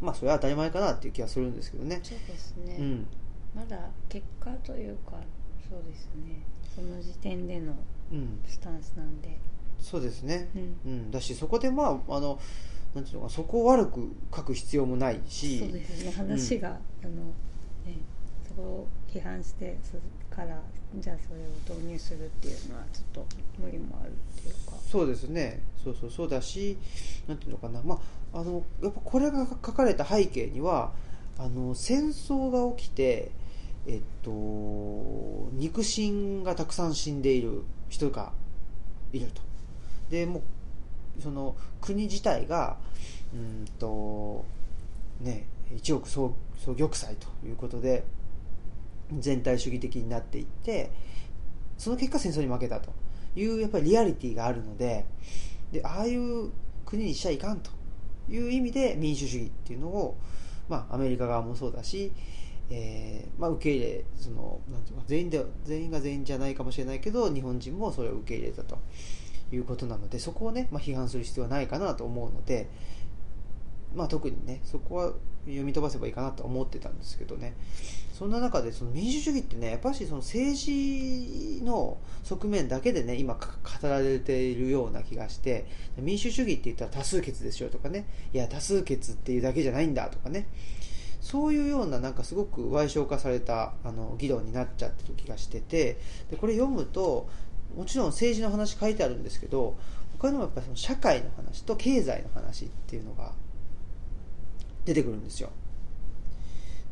[0.00, 2.00] まあそれは当たり前かなっていう気がするんですけどね。
[2.02, 3.06] そうですね、うん。
[3.54, 5.12] まだ結果というか
[5.68, 6.42] そうですね。
[6.74, 7.74] その時点での
[8.12, 8.40] うん。
[8.46, 9.38] スタンスなんで。
[9.78, 10.48] そうですね。
[10.54, 10.76] うん。
[10.92, 12.38] うん、だしそこでまああの
[12.94, 15.58] なんていうのかなそこを悪く書く必要もないし。
[15.58, 16.12] そうですね。
[16.12, 16.72] 話が、あ
[17.06, 17.10] の
[17.84, 17.98] ね
[18.48, 19.96] そこを批判してそ
[20.38, 20.56] から
[20.94, 23.26] じゃあそれを導入するっていうのはちょっと
[23.58, 24.76] 無理もあるっていうか。
[24.88, 25.60] そうですね。
[25.82, 26.10] そうそう。
[26.10, 26.78] そうだし
[27.26, 27.82] なんていうのかな。
[27.82, 28.00] ま
[28.32, 30.92] ああのやっぱこれが書かれた背景には
[31.38, 33.32] あの戦争が起きて
[33.86, 34.30] えっと
[35.54, 38.32] 肉親がたくさん死んでいる人が
[39.12, 39.42] いると。
[40.10, 40.42] でも
[41.18, 42.76] うその国自体が
[43.34, 44.44] うんと
[45.20, 48.04] ね一億総総玉砕ということで
[49.18, 50.90] 全体主義的になっていって
[51.76, 52.92] その結果戦争に負けたと。
[53.36, 55.04] いうやっぱりリアリティがあるので
[55.70, 56.50] でああいう
[56.84, 57.70] 国にしちゃいかんと。
[58.30, 60.18] いう意味で民主主義っていうのを、
[60.68, 62.12] まあ、アメリカ側もそうだし、
[62.68, 68.78] えーまあ、受け入れそのなんていうか全員で全員が全員じゃないかもしれないけど日本人もそれを受け入れたと。
[69.50, 72.68] いうことなのでそこをね、まあ、批判する必要はないかなと思うので、
[73.94, 75.12] まあ、特にねそこは
[75.46, 77.54] 読み飛ばせばいいかなと思ってたんですけどね。
[78.18, 90.48] そんな中でその民主主義ってねやっぱしその政治の側面だけでね今語られているような気がして民主主義って言ったら多数決ですよとかねいや多数決っていうだけじゃないんだとかね
[91.20, 97.28] そういうようななんかすごく歪小化されたあの議論になっちゃってる気がしててでこれ読むと
[97.76, 99.76] もちろん政治の話書いてあるんですけど
[100.18, 103.30] 他にもやっぱりその社会の話と経済の話っていうのが
[104.84, 105.50] 出てくるんですよ。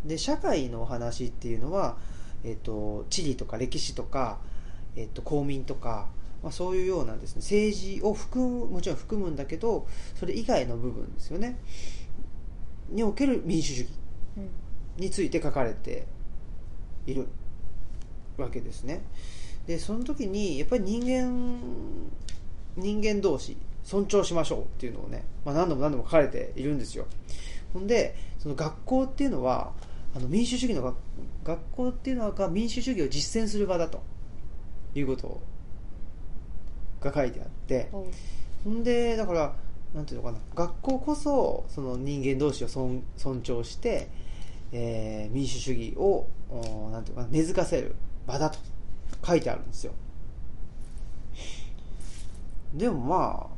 [0.07, 1.97] で社会のお話っていうのは、
[2.45, 4.39] えっと地理とか歴史とか、
[4.97, 6.09] えっと公民とか、
[6.43, 7.41] まあ、そういうようなですね。
[7.41, 11.59] 政治を含むもちろん含むんだけどそれ以外の部分ですよね。
[12.89, 13.89] における民主主義
[14.97, 16.07] について書かれて
[17.07, 17.27] いる
[18.37, 19.03] わけですね。
[19.67, 21.59] でその時にやっぱり人間
[22.77, 27.07] 人間同士尊重しましょうっていうのをね、まあ、何度も何度も書かれているんですよ。
[27.73, 29.73] ほんでその学校っていうのは
[30.17, 30.97] あの民主主義の学
[31.45, 34.03] 学校っていうのが民主主義を実践する場だと。
[34.95, 35.43] いうこと
[37.03, 37.91] が書いてあって。
[38.65, 39.55] ほんでだから
[39.95, 40.39] なんていうのかな。
[40.55, 44.09] 学校こそその人間同士を尊尊重して、
[44.73, 47.29] えー民主主義をおなんていうかな。
[47.31, 47.95] 根付かせる
[48.27, 48.59] 場だと。
[49.25, 49.93] 書いてあるんですよ。
[52.73, 53.57] でもまあ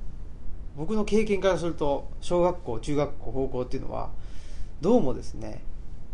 [0.77, 4.11] 僕の経験からすると小学校中学校高校っていうのは
[4.81, 5.62] どうもですね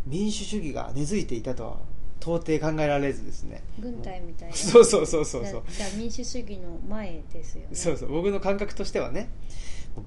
[0.05, 1.77] 民主主義が根付いていたとは
[2.21, 3.63] 到底考えられずですね。
[3.79, 4.55] 軍隊みたいな。
[4.55, 5.63] そうそうそうそうそう。
[5.69, 7.67] じゃあ民主主義の前ですよね。
[7.73, 8.11] そうそう。
[8.11, 9.29] 僕の感覚としてはね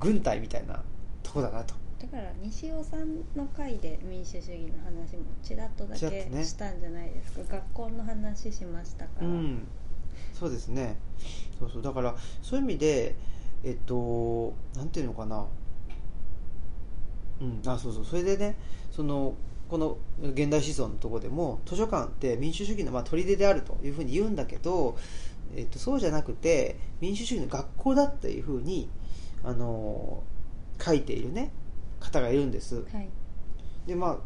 [0.01, 0.83] 軍隊みたいな
[1.23, 1.75] とこだなと。
[2.01, 5.99] だから西尾さんの回で民主主義の話もちらっとだけ
[6.45, 9.67] したんじゃないですか、学校の話しましたから、うん。
[10.33, 10.97] そうですね。
[11.59, 11.83] そうそう。
[11.83, 13.17] だからそういう意味で
[13.65, 15.47] えっとなんていうのかな。
[17.41, 17.61] うん。
[17.67, 18.05] あそうそう。
[18.05, 18.57] それでね
[18.93, 19.35] その
[19.69, 24.97] この現代思想のところでも図書館って民主主義のまあ砦であるというふうに言うんだけど、
[25.55, 28.89] えっと、そうじゃなくて民主主義の学校だっていうふうに
[29.45, 30.23] あの
[30.81, 31.53] 書いているね
[32.01, 32.77] 方がいるんです。
[32.77, 33.09] はい。
[33.87, 34.19] でま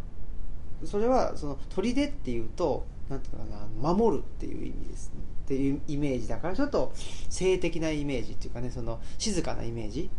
[0.83, 6.93] あそれはその砦っていうとなんていうのかな守るっていう意味です、ね、っていうイメージだからちょっと
[7.29, 10.11] 性的なイメージっていうかねその静かなイメージ。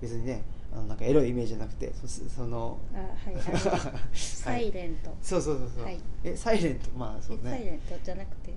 [0.00, 5.98] 別にねあのなんかエロいイメージじゃなくてそそのあはいあの サイレント、そうそうそうそう、はい。
[6.24, 6.90] えサイレント？
[6.96, 8.52] まあそうえサイねレントじゃなくて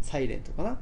[0.00, 0.78] サイレントかな？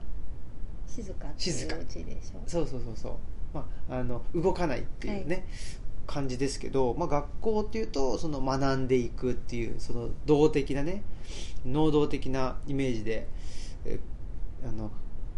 [0.87, 2.41] 静かっていう静か字でしょ。
[2.47, 3.13] そうそうそうそう。
[3.55, 5.47] まああの動かないっていうね、
[6.07, 11.03] 感じですけど、まあ、学校っていうとその学んでいくっていうその動的なね
[11.65, 13.27] 能動的なイメージで
[13.85, 13.99] え
[14.67, 14.91] あの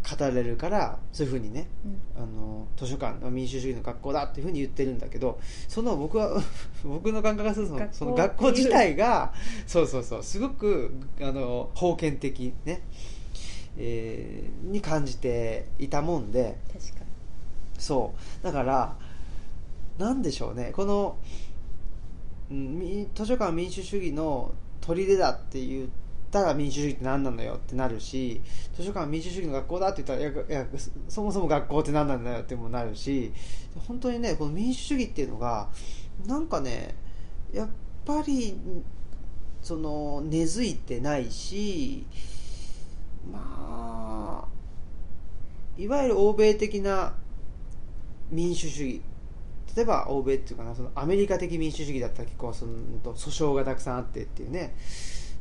[0.08, 2.22] 語られるからそういうふうにねうん。
[2.22, 6.40] あの図書館は民主主義の学校だっていうふうに言ってるんだけどその僕は
[6.84, 7.96] 僕の感覚がするとその学校。
[7.96, 9.32] その学校自体が
[9.66, 12.82] そうそうそうすごくあの封建的ね、
[13.76, 17.06] えーに感じていたもんで確かに。
[17.78, 18.44] そう。
[18.44, 18.96] だから
[19.98, 21.16] なんでしょうねこの
[22.48, 25.88] 図書館は民主主義の砦だって言っ
[26.36, 28.40] たら民主主義って何なのよってなるし
[28.74, 30.66] 図書館は民主主義の学校だって言ったらいやいや
[31.08, 33.32] そもそも学校って何なんだよってもなるし
[33.88, 35.68] 本当にねこの民主主義っていうのが
[36.26, 36.94] なんかね
[37.52, 37.68] やっ
[38.04, 38.54] ぱり
[39.62, 42.04] その根付いてないし
[43.32, 44.48] まあ
[45.78, 47.14] いわゆる欧米的な
[48.30, 49.02] 民主主義
[49.74, 52.72] 例えば欧米っていうかなそのアメリカ的民主主義だったら結構その
[53.02, 54.74] 訴訟がたくさんあってっていうね。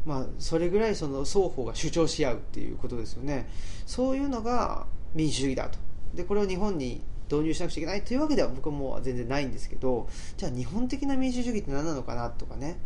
[0.05, 3.49] まあそれぐらいその双方が主張し合うっていうことですよね。
[3.85, 5.79] そういうのが民主主義だと。
[6.13, 12.77] でこれを日本に導入しなくちゃいけないというわけでは僕はもう全然ないんですけどじゃあ日本的な民主主義って何なのかなとかね。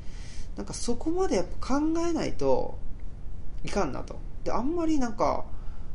[0.56, 2.78] なんかそこまでやっぱ考えないと
[3.64, 4.18] いかんなと。
[4.44, 5.46] であんまりなんか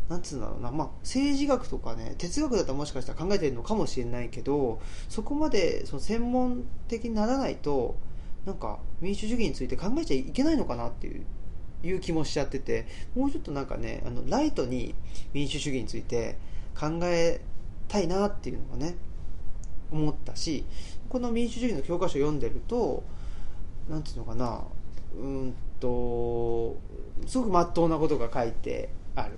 [0.08, 7.96] なんつうんだろうな、まあ、政治学とかね哲学だったらもしかしたら考えてるのかもしれないけどそこまでその専門的にならないと
[8.46, 11.24] なんか民主主義について考えちゃいけないのかなっていう
[11.82, 14.94] いう気もしちゃっててもうちょっとなんかねあのライトに
[15.32, 16.38] 民主主義について
[16.78, 17.40] 考え
[17.88, 18.96] たいなっていうのがね
[19.92, 20.64] 思ったし
[21.08, 23.04] この民主主義の教科書を読んでると
[23.88, 24.62] なんていうのかな
[25.18, 26.76] うんと
[27.26, 29.36] すごく真っ当なことが書いてある。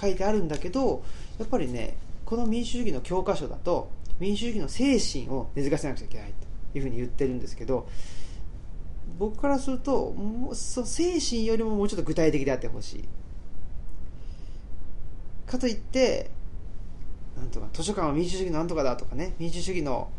[0.00, 1.02] 書いてあるんだけど
[1.38, 6.32] やっぱりねこの民主主義の教科書だと民主主義の精神を根付かせなくちゃいけない
[6.72, 7.88] というふうに言ってるんですけど
[9.18, 13.04] 僕からするともうその精神よりももうちょっと具体的であってほしい。
[15.46, 16.30] かといって
[17.36, 20.10] なんとか図書館は民主主義のなんとかだとかね民主主義の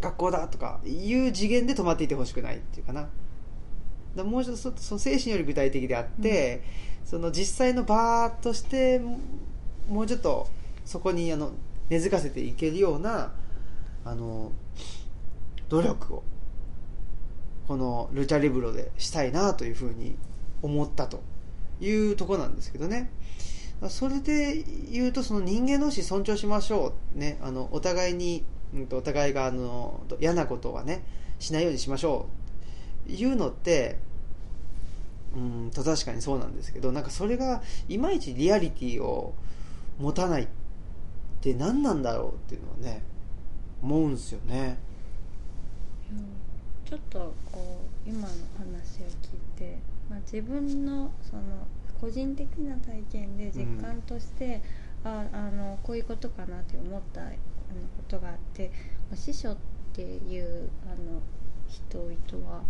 [0.00, 3.08] 学校だとかいう次元で止まっていてほしくないっていうかな。
[4.14, 6.62] だもうちょっとそその精神より具体的であって、
[7.04, 9.00] その実際の場として
[9.88, 10.46] もうちょっと
[10.84, 11.52] そこにあの
[11.88, 13.32] 根付かせていけるような
[14.04, 14.52] あの
[15.68, 16.22] 努力を
[17.66, 20.16] このルチャリブロでしたいなというふうに
[20.62, 21.22] 思ったと
[21.80, 23.10] いうとこなんですけどね。
[23.88, 28.44] それで言うとその人間同士尊重しましょう、ね、あのお互いに、
[28.92, 31.04] お互いがあの嫌なことはね
[31.38, 32.26] しないようにしましょ
[33.08, 33.12] う。
[33.12, 33.98] いうのって
[35.36, 39.34] うんと確かにそうなんですけどなんかそれがいまいちリアリティを
[39.98, 40.48] 持たないっ
[41.40, 43.02] て何なんだろうっていうのはね
[43.82, 44.78] 思うんですよね。
[46.84, 48.26] ちょっとこう今の
[48.58, 49.78] 話を聞いて、
[50.10, 51.42] まあ、自分のその
[52.00, 54.60] 個人的な体験で実感として、
[55.04, 57.28] ああのこういうことかなって思ったこ
[58.08, 58.70] とがあって、
[59.10, 59.56] まあ、師匠っ
[59.92, 61.20] ていうあの
[61.68, 62.62] 人々は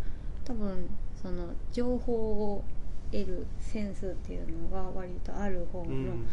[0.45, 0.89] 多分
[1.21, 2.13] その情報
[2.55, 2.65] を
[3.11, 6.29] 得るセンスっていうのが割とある方の,、うん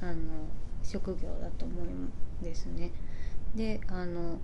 [0.00, 0.14] あの
[0.82, 2.90] 職業だと思うんですね。
[3.54, 4.38] であの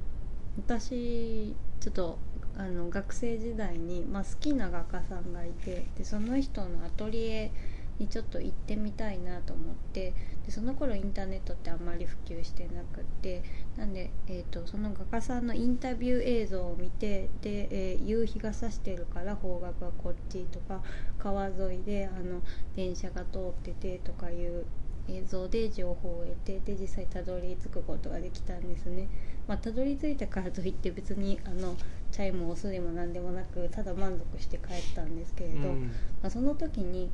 [0.57, 2.19] 私ちょっと
[2.57, 7.53] あの学生時代に、まあ、好きな画家さんがいてでその人のアトリエ
[7.99, 10.15] にちょっと行ってみたいなと思って
[10.47, 13.43] でその頃インターネットってあんまり普及してなくって
[13.77, 20.83] なんで、えー、とその画家さんのインタビュー映像を見てで、えー夕日が差してるから方角はこっちとか
[21.19, 22.41] 川沿いであの
[22.75, 24.65] 電車が通っててとかいう
[25.09, 29.09] 映像で情報を得てで実際たどり着くことができたんですね。
[29.47, 31.77] まあ、たどり着いたからといって別にあの
[32.11, 35.83] チャイムを押すでも何でもなくただ満足して帰ったんですけれど、うん。
[36.23, 37.11] まあ、その時に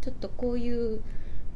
[0.00, 1.00] ちょっとこういう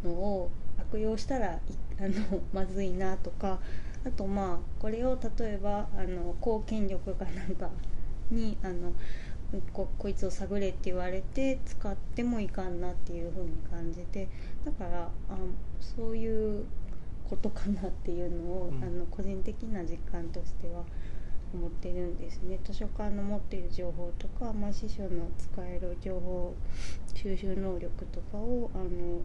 [0.04, 1.60] のを悪用したらい
[1.98, 3.58] あのまずいなとか
[4.06, 7.70] あとまあこれを例えばあの公権力かなんか
[8.30, 8.92] にあの
[9.72, 14.28] ここいつを探れって言われて使ってもいかんなっていう風に感じて
[14.64, 15.10] だからあ
[15.80, 16.64] そういう
[17.28, 18.82] ことかなっていうのを、うん。
[18.82, 20.84] あの個人的な実感としては
[21.54, 22.58] 思ってるんですね。
[22.64, 26.54] 図書館の持っている情報とか、まあ、司書の使える情報
[27.14, 29.20] 収集能力とかをあの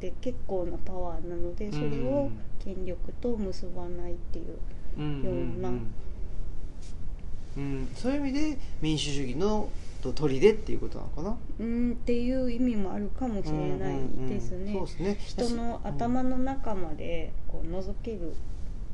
[0.00, 2.30] で結構なパワーなのでそれを
[2.62, 4.58] 権力と結ばないっていう
[4.98, 5.70] うんような
[7.56, 9.68] うん、そういう意味で民主主義の
[10.02, 11.36] と砦っていうことなのかな？
[11.60, 14.56] うんっていう意味もあるかもしれないですね。
[14.56, 15.16] うんうんうんそうですね。
[15.20, 18.32] 人の頭の中までこう覗けるん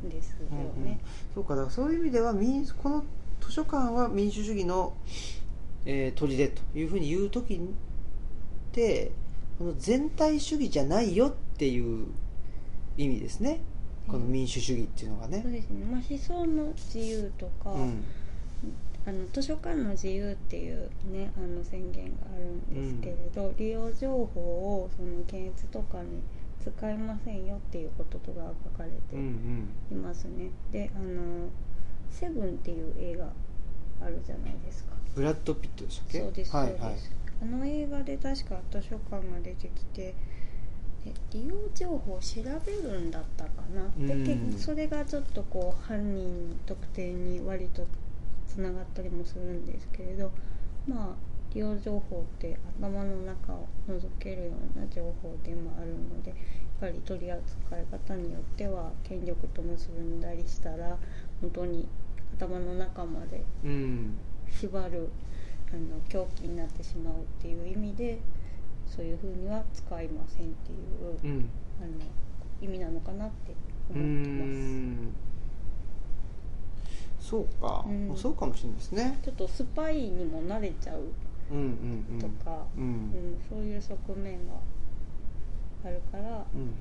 [0.08, 0.84] ですようんうん。
[0.84, 1.00] ね。
[1.34, 3.04] そうかだからそういう意味では民この
[3.40, 4.94] 図書館は民主主義の、
[5.84, 7.58] えー、砦というふうに言う時っ
[8.72, 9.12] て
[9.58, 12.06] この全体主義じゃないよっていう
[12.96, 13.60] 意味ですね。
[14.06, 15.40] この民主主義っていうのがね。
[15.42, 18.04] そうですね、まあ、思想の自由とか、うん。
[19.06, 26.22] あの図書館の自由っていうねあの宣言があるんですけれど、利用情報をその検閲とかに
[26.62, 29.20] 使いませんよっていうこととかが書かれてうん
[29.90, 29.96] うん。
[29.98, 31.48] いますね、であの
[32.10, 33.32] 「セブンっていう映画
[34.04, 34.92] あるじゃないですか。
[35.14, 36.18] ブラッド・ピットでしたっけ？
[36.20, 37.00] そうですそうです、はいはい
[37.42, 40.14] あの映画で確か図書館が出てきて
[41.06, 44.52] で利用情報を調べるんだったかな、でうん。
[44.52, 47.86] 結それがちょっとこう犯人特定に割と
[48.46, 50.30] つながったりもするんですけれど
[50.86, 56.38] まあ利用情報って頭の中を覗けるような情報でもあるのでやっ
[56.80, 60.96] ぱり取り扱い方によっては権力と結んだりしたら
[61.40, 61.88] 本当に
[62.38, 64.16] 頭の中までうん
[64.60, 65.08] 縛る
[65.72, 68.18] あの狂気になってしまうっていう意味で
[68.86, 71.48] そういうふうには使いませんっていう、うん。
[71.80, 71.90] あの
[72.60, 73.54] 意味なのかなって
[73.88, 74.50] 思ってます。
[74.50, 75.14] ん。
[77.20, 78.16] そうか、うん。
[78.16, 79.18] そうかもしれないですね。
[79.24, 81.04] ちょっとスパイにも慣れちゃう
[81.50, 82.82] とか、うん。
[82.82, 84.54] うんそういう側面が
[85.84, 86.74] あるからうん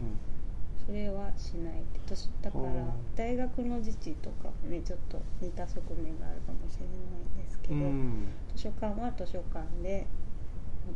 [0.86, 2.00] それはしないって。
[2.08, 2.74] としだからはあ
[3.16, 7.82] 大学の自治とかねちょっと似た側面があるかもしれないんですけど、うん。
[7.82, 10.08] うん図書館は図書館で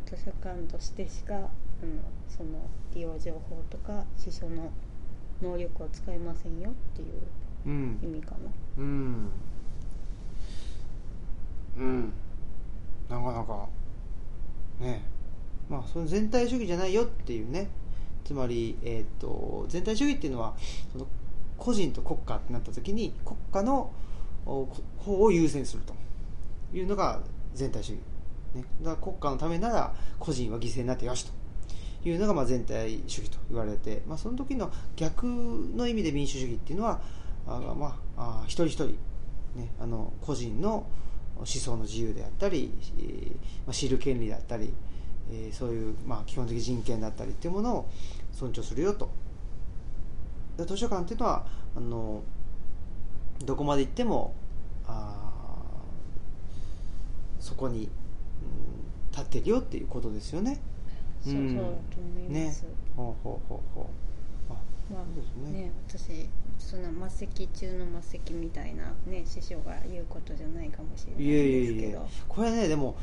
[0.06, 1.50] 図書館としてしかあの
[2.28, 4.70] その利用情報とか司書の
[5.42, 7.08] 能力を使いませんよっていう
[7.66, 8.38] うん意味かな。
[8.78, 9.30] うん。
[11.76, 12.12] うん
[13.08, 13.68] なかなか
[14.80, 15.02] ね。
[15.68, 17.68] まあその全体主義じゃないよっていうね。
[18.24, 20.54] つまり、えー、と全体主義っていうのは
[20.92, 21.06] その
[21.58, 23.92] 個人と国家ってなった時に国家の
[24.44, 25.94] 方を優先すると。
[26.74, 27.20] いうのが
[27.54, 27.98] 全体主義、
[28.54, 31.32] ね、だから国家のためなら個人は犠牲になってよしと。
[32.06, 37.00] いうのがまあ全体主義と言われて、まあ、その時の逆の意味で民主主義っていうのは
[37.46, 38.86] あまあ、あ一人一人、
[39.56, 40.86] ね、あの個人の
[41.38, 43.30] 思想の自由であったり、えー
[43.66, 44.72] まあ、知る権利だったり、
[45.30, 47.88] えーそういう、まあ、基本的人権だったりっていうものを
[48.32, 49.10] 尊重するよと。
[50.56, 52.22] で図書館っていうのはあの
[53.44, 54.34] どこまで行っても
[54.86, 57.88] あーそこに、うん、
[59.10, 60.60] 立ってるよっていうことですよね。
[61.22, 61.48] そううん。
[61.50, 61.70] そうだと
[62.00, 62.64] 思います。
[62.96, 63.84] ほうほうほうほう。
[63.84, 63.88] あ
[64.92, 65.64] まあね。
[65.64, 71.74] ね私そんな末席中の末席みたいなね師匠が言うことじゃないかもしれないいえいえいえ。
[71.74, 72.08] ですけど。
[72.28, 72.96] これねでも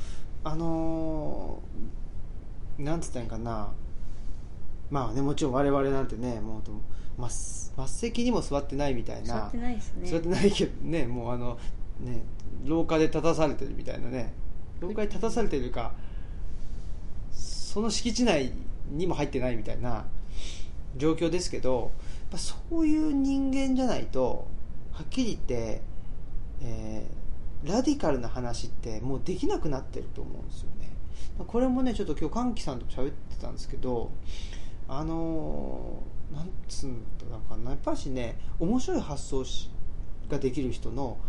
[0.44, 3.72] あのーなんつったんかな。
[4.89, 9.41] まあねもちろん我々なんてねもう末席にも座ってないみたいな。
[9.41, 10.10] 座ってないですね。
[10.10, 11.58] 座ってないけどねもうあの
[12.00, 12.24] ね
[12.65, 14.34] 廊下で立たされてるみたいなね。
[14.80, 15.94] 廊下に立たされてるか
[17.32, 18.52] その敷地内
[18.89, 20.06] にも入ってないみたいな
[20.97, 24.47] 状況ですけどやっぱそういう人間じゃないと
[24.91, 25.82] はっきり言って、
[26.62, 27.21] えー
[27.63, 30.89] ラディカルな話ってもうできなくなってると思うんですよね。
[31.45, 34.12] これもねちょっと今日歓喜さんと喋ってたんですけど
[34.88, 37.69] あのーなんつうんだかな。
[37.69, 39.69] やっぱしね面白い発想し
[40.27, 41.19] ができる人の思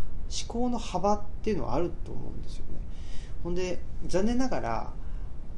[0.47, 2.79] 考の幅っていうのはあると思うんですよね。
[3.43, 4.93] ほんで残念ながら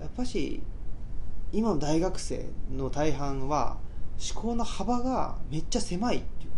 [0.01, 0.61] やっぱし
[1.53, 3.77] 今の大学生の大半は
[4.19, 6.57] 思考の幅がめっちゃ狭いっていうか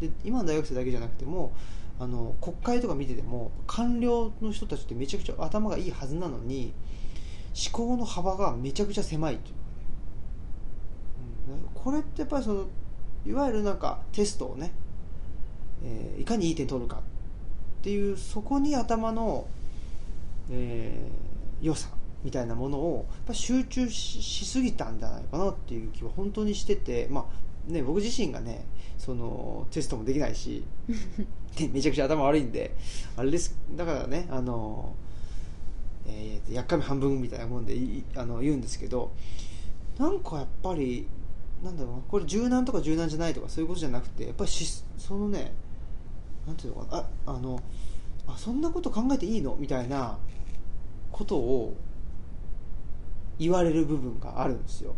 [0.00, 0.08] ね。
[0.08, 1.52] で今の大学生だけじゃなくても
[1.98, 6.72] あの国会とか見てても官僚の人たちってめちゃくちゃ頭がいいはずなのに
[7.72, 9.54] 思考の幅がめちゃくちゃ狭いっていう
[11.48, 12.66] かね、うん、これってやっぱりその
[13.26, 14.72] いわゆるなんかテストをね、
[15.82, 17.00] えーいかにいい点取るかっ
[17.82, 19.46] ていうそこに頭の、
[20.50, 21.26] えー
[21.64, 21.88] 良さ。
[22.24, 27.28] みたいなものをやっぱ集中ししすぎたんじゃないかなっていう気は本当にしてて、ま
[27.68, 28.64] あね、僕自身がね
[28.98, 30.64] そのテストもできないし
[31.56, 32.74] で めちゃくちゃ頭悪いんで
[33.16, 33.56] あれです。
[33.76, 34.94] だからねあの、
[36.06, 37.76] えー、やっかみ半分みたいなもんで
[38.14, 39.12] あの言うんですけど
[39.98, 41.06] なんかやっぱり
[41.62, 45.52] なんだろうなこれ柔軟とか柔軟じゃないとかそういうことじゃなくてやっぱりしそのね
[46.46, 47.60] なんていうのかなああの
[48.26, 49.56] あそんなこと考えていいの？
[49.58, 50.18] みたいな
[51.12, 51.76] ことを
[53.38, 54.94] 言われる部分があるんですよ。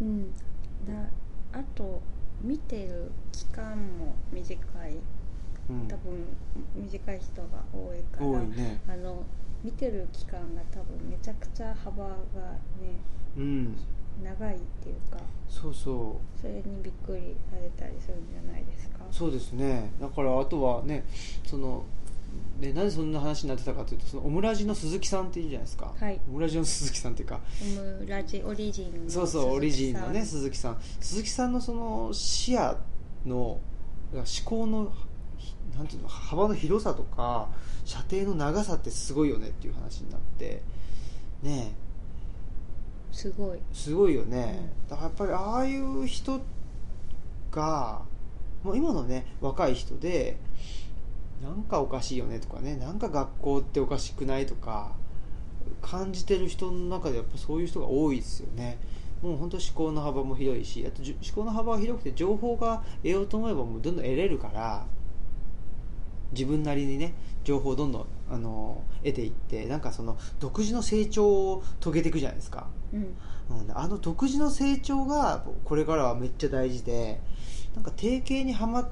[0.00, 0.38] うん、だ
[1.52, 2.00] あと
[2.42, 4.54] 見てる期間も短
[4.88, 4.96] い。
[5.68, 5.88] うん。
[5.88, 6.26] 多分
[6.74, 8.80] 短い人が多いから多いね。
[8.88, 9.22] あの
[9.62, 12.16] 見てる期間が多分めちゃくちゃ幅がね
[13.36, 13.76] うん。
[14.24, 15.18] 長いっていうか
[15.48, 16.40] そうそう。
[16.40, 18.98] それにびっくりされたりするんじゃないですか？
[19.10, 19.92] そうですね。
[20.00, 21.04] だからあとはね
[21.46, 21.84] その
[22.60, 26.20] でなんでそんな話になってたかというとそのオムラジの鈴木さんっているじゃないですか、はい。
[26.28, 27.40] オムラジの鈴木さんっていうか。
[27.62, 30.78] オムラジオリジンのそうそうオリジンのね鈴鈴木さん。
[31.00, 32.76] 鈴木さんのその視野
[33.24, 33.60] の
[34.12, 34.92] 思考の
[35.38, 37.48] ひなんていうの幅の広さとか
[37.84, 40.62] 射程の長さってすごいよねっていう話になって。
[41.42, 41.72] ね
[43.12, 43.58] すごい。
[43.58, 46.40] えすごいよね、だからやっぱりああいう人
[47.50, 48.02] が
[48.62, 50.36] もう今のね若い人で
[51.42, 52.76] なんかおかしいよねとかね。
[52.76, 54.92] なんか学校っておかしくないとか
[55.80, 58.78] 感じてる人の中でやっぱそういう人が多いですよね。
[59.22, 64.86] もう本当思考の幅も広いしあと思考の幅が広くて情報が得ようと思えばもうどんどん得れるから
[66.32, 67.14] 自分なりにね
[67.44, 72.68] 情報をどんどんあの得ていってなんかその独自の成長を遂げていくじゃないですか。
[72.92, 73.16] うん。
[73.50, 77.20] うん、あの独自の成長がこれからはめっちゃ大事で
[77.74, 78.88] なんか定型にはまっ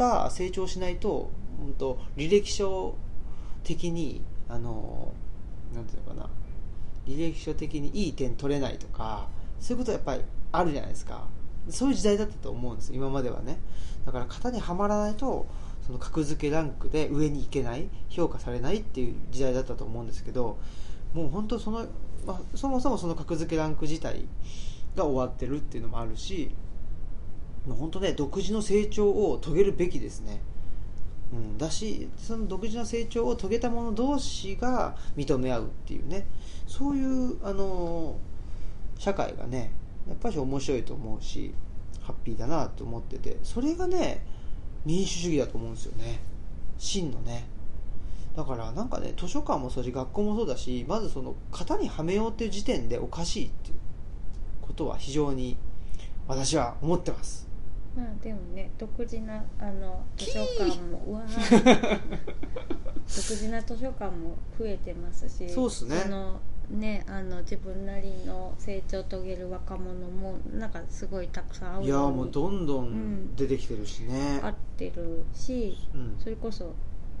[0.00, 2.96] た成長しないと本当履歴書
[3.62, 5.12] 的にあの
[5.74, 6.30] なんていうのかな。
[7.06, 9.26] 履歴書的にいい点取れないとか
[9.58, 10.22] そういうことはやっぱり
[10.52, 11.26] あるじゃないですか。
[11.68, 13.58] そういう時代だったと思うんです今まではね。
[14.06, 15.46] だから型にはまらないと
[15.86, 20.58] その格付けランクで上に行けない評価されないっていう時代だったと思うんですけど
[21.12, 21.86] もう本当その、
[22.26, 24.24] まあ、そもそもその格付けランク自体
[24.96, 26.50] が終わってるっていうのもあるし
[27.68, 30.40] 本当ね独自の成長を遂げるべきですね、
[31.32, 36.26] うん、だしその独自の成長を遂げた者同士が認め合うっていうね。
[36.66, 38.16] そういうあの
[38.96, 39.72] 社会がね
[40.08, 41.52] やっぱり面白いと思うし
[42.00, 44.24] ハッピーだなと思っててそれがね
[44.84, 46.20] 民主主義だと思うんですよね。
[46.78, 47.46] 真のね。
[48.36, 53.74] だからなんかね図書館もそうし学校もそうだしまずその型にはめようっていう時点でおかしいっていう
[54.62, 55.56] ことは非常に
[56.28, 57.49] 私は思ってます。
[57.96, 62.00] まあでもね独自なあの図書館もうわー。
[63.16, 65.96] 独自な図書館も増えてますしそうっすね。
[66.02, 72.86] そのねあの自分なりの成長を遂げる若者もなんかすごいたくさん会ういやもうどんどうん
[73.24, 73.34] ん。
[73.36, 76.16] 出てきてるしね、合ってるしうん。
[76.18, 76.72] それこそ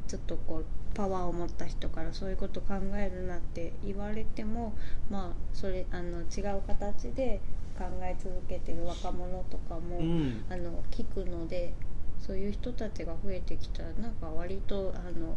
[0.06, 0.64] ちょっとこう
[0.94, 4.74] パワーを持った人からそういうこと考えるなって言われても
[5.08, 7.40] まあそれあの違う形で
[7.80, 10.44] 考え続けてる若者とかも、うん。
[10.50, 11.72] あの聞くので
[12.18, 15.34] そういう人たちが増えてきたらなんか割とあの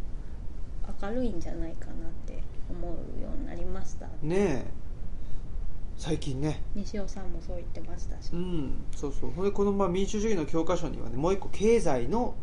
[1.00, 1.94] 明るいんじゃないかなっ
[2.26, 4.06] て思うようになりました。
[4.22, 4.64] ねえ。
[5.96, 6.62] 最近ね。
[6.74, 8.84] 西尾さんもそう言ってましたし、うん。
[8.94, 9.30] そうそう。
[9.30, 12.34] ほんでこのまあ民主主義の教科書にはねもう一個経済の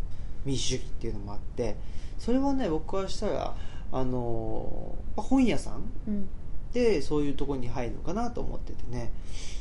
[0.45, 1.76] 民主主義っていうのもあって
[2.18, 3.56] それはね僕からしたら
[3.91, 6.30] あのまあ本屋さんうん。
[6.74, 9.12] でそういうところに入るのかなと思っててね、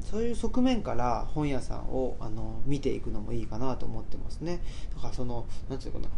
[0.00, 4.60] そういう側面から本屋さんをあの見ていくのもいいかなと思ってますね。
[4.94, 6.12] だからそのなんていうのかな。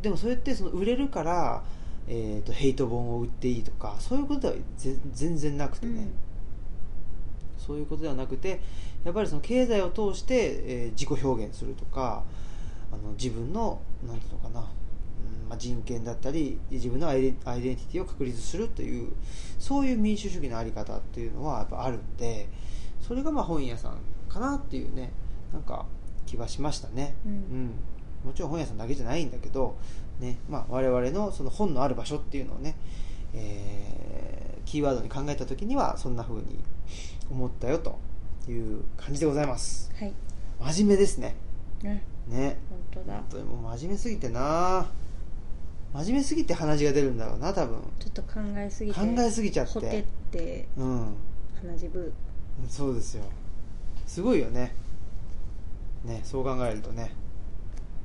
[0.00, 1.62] でもそれってその売れるから、
[2.08, 6.08] えー、とヘイト本を売っていいとかそういうことではぜ全然なくてね、
[7.58, 8.60] そういうことではなくて
[9.04, 12.24] やっぱりその経済を通して、えー自己表現するとか
[12.92, 19.12] あの自分のなんていうのかな、うんまあ、人権だったり自分のアイデンアイデンティティを確立するという
[19.58, 22.48] そういう民主主義のあり方っていうのはやっぱあるんで
[23.02, 23.98] それがまあ本屋さん
[24.28, 25.12] かなっていうね
[25.52, 25.84] なんか
[26.24, 27.32] 気はしましたね、うん。
[27.32, 27.70] うん、
[28.24, 29.76] もちろん本屋さんだけじゃないんだけど、
[30.20, 32.76] ねまあ、我々のその本のある場所っていうのをね、
[33.34, 34.12] えー
[34.64, 36.58] キーワードに考えた時にはそんな風に
[37.30, 37.98] 思ったよと
[38.48, 39.92] いう感じでございます。
[39.98, 40.14] はい。
[40.72, 41.34] 真面目ですね。
[41.82, 42.02] ね。
[42.26, 42.58] ね。
[42.70, 43.14] 本当だ。
[43.14, 44.86] 本当にもう真面目すぎてな。
[45.92, 47.82] 真面目すぎて鼻血が出るんだろうな多分。
[47.98, 49.72] ちょっと考えすぎて考えすぎちゃって。
[49.72, 51.14] ほてってうん。
[51.60, 52.12] 鼻血ぶ
[52.68, 53.24] そうですよ。
[54.06, 54.74] すごいよね。
[56.04, 57.12] ねそう考えるとね。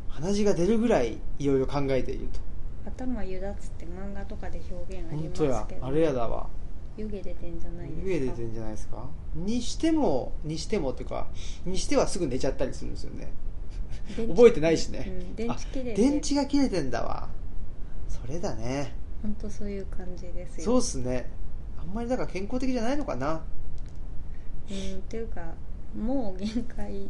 [0.09, 2.39] 鼻血が出るぐらいいろいろ考えていると。
[2.85, 5.81] 頭ゆだつって漫画とかで表現あり本ますけど。
[5.81, 5.87] 当や。
[5.87, 6.47] あれやだわ。
[6.97, 8.07] 湯気出てんじゃないですか？
[8.07, 9.05] 湯気出てんじゃないですか？
[9.35, 11.27] にしてもにしてもっていうか
[11.65, 13.31] にしてはすぐ寝ちゃったりするんですよね。
[14.27, 15.05] 覚えてないしね。
[15.07, 17.29] うん、電池切れ電池が切れてんだわ。
[18.09, 18.95] それだね。
[19.21, 20.63] 本当そういう感じですよ。
[20.63, 21.29] そうっすね。
[21.79, 23.43] あんまりだから健康的じゃないのかな
[24.69, 25.41] うんっていうか
[25.97, 27.07] もう限界っ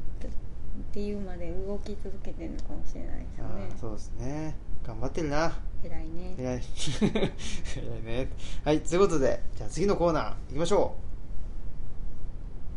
[0.94, 3.46] ていうまで動き続けてるのかもしれないですね。
[3.76, 4.56] ーそうですね。
[4.86, 5.54] 頑張ってるな。
[5.84, 6.36] 偉いね。
[6.38, 6.62] 偉い。
[7.02, 8.32] 偉いね。
[8.64, 10.96] はいということでじゃあ次のコーナー行きましょ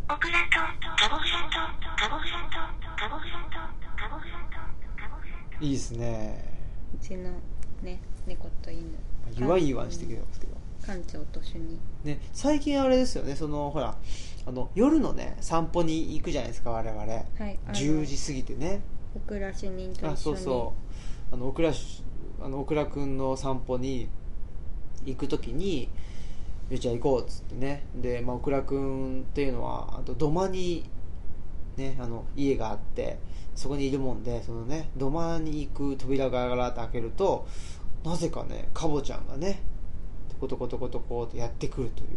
[0.09, 0.57] オクラと
[0.97, 1.57] カボフラと
[1.97, 2.57] カボフラと
[2.99, 3.51] カボフラと
[4.01, 4.57] カボフラと
[4.99, 6.45] カボフラとういいですね。
[6.95, 7.31] うちの
[7.83, 8.97] ね猫と犬。
[9.39, 10.55] 言わん言わんしてくれますけど
[10.85, 13.95] 館長と主にね、最近あれですよねそのほら
[14.47, 17.01] あの夜のね散歩に行くじゃないですか我々。
[17.01, 18.81] はいあの10時過ぎてね。
[19.15, 20.13] オクラ主任と一緒に。
[20.13, 20.75] あそうそ
[21.31, 21.35] う。
[21.35, 21.73] あのオクラ
[22.43, 24.09] あのオクラくんの散歩に
[25.05, 25.89] 行く時に
[26.71, 27.85] 「よっちゃん行こう」っつってね。
[27.95, 30.85] で、まあ、オクラくんっていうのはあと土間に、
[31.77, 33.19] ね、あの家があって
[33.55, 37.47] そこにいるもんでそのね土間に行く扉がガラッと開けると
[38.05, 39.63] なぜかねカボちゃんがね
[40.31, 42.09] トコトコトコトコってやってくるという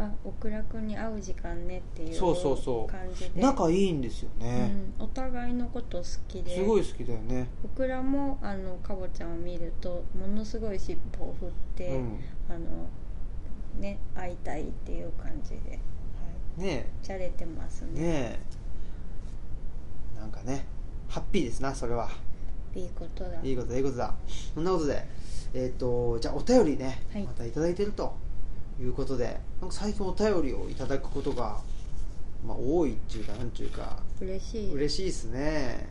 [0.00, 2.90] あオクラ君に会う時間ねっていうそうそうそう。
[2.90, 3.42] 感じで。
[3.42, 6.56] 仲いいんですよね、うん、お互いのこと好きで。
[6.56, 7.48] すごい好きだよね。
[7.62, 12.18] オクラもあのカボちゃんを見るとものすごい尻尾を振って、うん。
[12.48, 12.60] あの
[13.78, 15.76] ね会いたいっていう感じで、は
[16.58, 18.00] い、ねじゃれてますえね。
[18.00, 18.40] ね
[20.16, 20.18] え。
[20.18, 20.64] なんかね
[21.08, 22.08] ハッピーですなそれは。
[22.74, 23.38] いいことだ。
[23.42, 24.14] いいことだいいことだ。
[24.54, 25.06] そんなことで
[25.52, 27.22] えっ、とじゃあお便りね、はい。
[27.24, 28.14] またいただいてると
[28.82, 31.60] いうことでなんか最近お便りをいただくことが、
[32.46, 34.72] まあ、多いっていうかなんていうか嬉しい。
[34.72, 35.86] 嬉しいですね。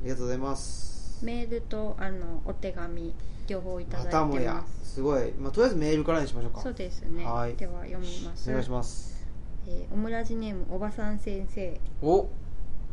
[0.00, 1.24] ありがとうございます。
[1.24, 3.12] メールとあのお手紙
[3.48, 6.60] 両方いただいてまたもやすごい、まあ、とりあえずメールからにしましょうか。
[6.60, 7.24] そうですね。
[7.24, 7.54] はい。
[7.56, 8.48] では読みます。
[8.50, 9.26] お願いします。
[9.66, 11.80] えーオムラジネームおばさん先生。
[12.02, 12.28] お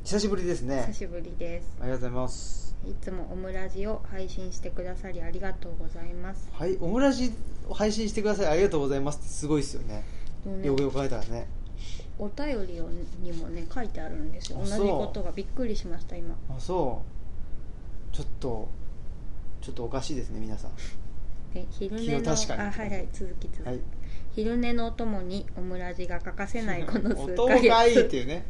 [0.06, 0.84] 久しぶりですね。
[0.90, 1.78] 久しぶりです。
[1.82, 2.76] ありがとうございます。
[2.88, 6.48] いつもオムラジを配信してくださりありがとうございます。
[6.54, 7.34] はいオムラジ
[7.68, 10.04] を配信してくださいありがとうございますってすごいですよね。
[10.46, 10.68] ね。
[10.68, 11.48] よくよく書いたらね。
[12.20, 12.88] お便りを
[13.24, 14.60] にもね書いてあるんですよ。
[14.60, 16.36] 同じことがびっくりしました今。
[16.56, 17.02] あそ
[18.14, 18.16] う。
[18.16, 18.70] ちょっと
[19.60, 20.72] ちょっとおかしいですね皆さん。
[21.52, 23.80] で 昼寝のあはいはい続き続き、はい
[24.36, 28.44] 昼寝のお供にオムラジが欠かせないこの数音ヶがいいって月いうね。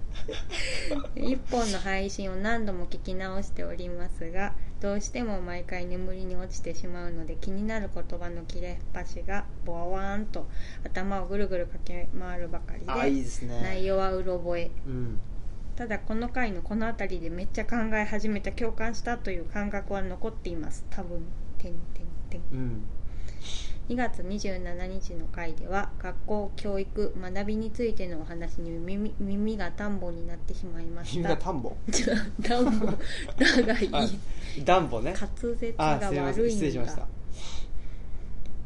[1.16, 10.48] 一本の配信を何度も聞き直しておりますがどうしても毎回眠りに落ちてしまうので気になる言葉の切れっ端がボワワーンと
[10.84, 13.62] 頭をぐるぐる駆け回るばかりでね。
[13.62, 14.72] 内容はうろ覚え。
[14.88, 15.20] うん。
[15.76, 20.84] ただこの回のこの辺りでめっちゃ考え始めた共感したという感覚は残っています。
[20.90, 21.22] 多分。
[21.60, 22.42] てんてんてん。
[22.52, 22.86] うん
[23.88, 31.76] 2月27日の回では学校教育学びについてのお話に耳耳が田んぼになってしまいまし耳たが田んぼ
[32.42, 33.90] 田んぼだがいい。
[33.94, 34.08] あ
[34.64, 35.14] ダンボね。
[35.14, 37.08] 滑舌が悪いんだ。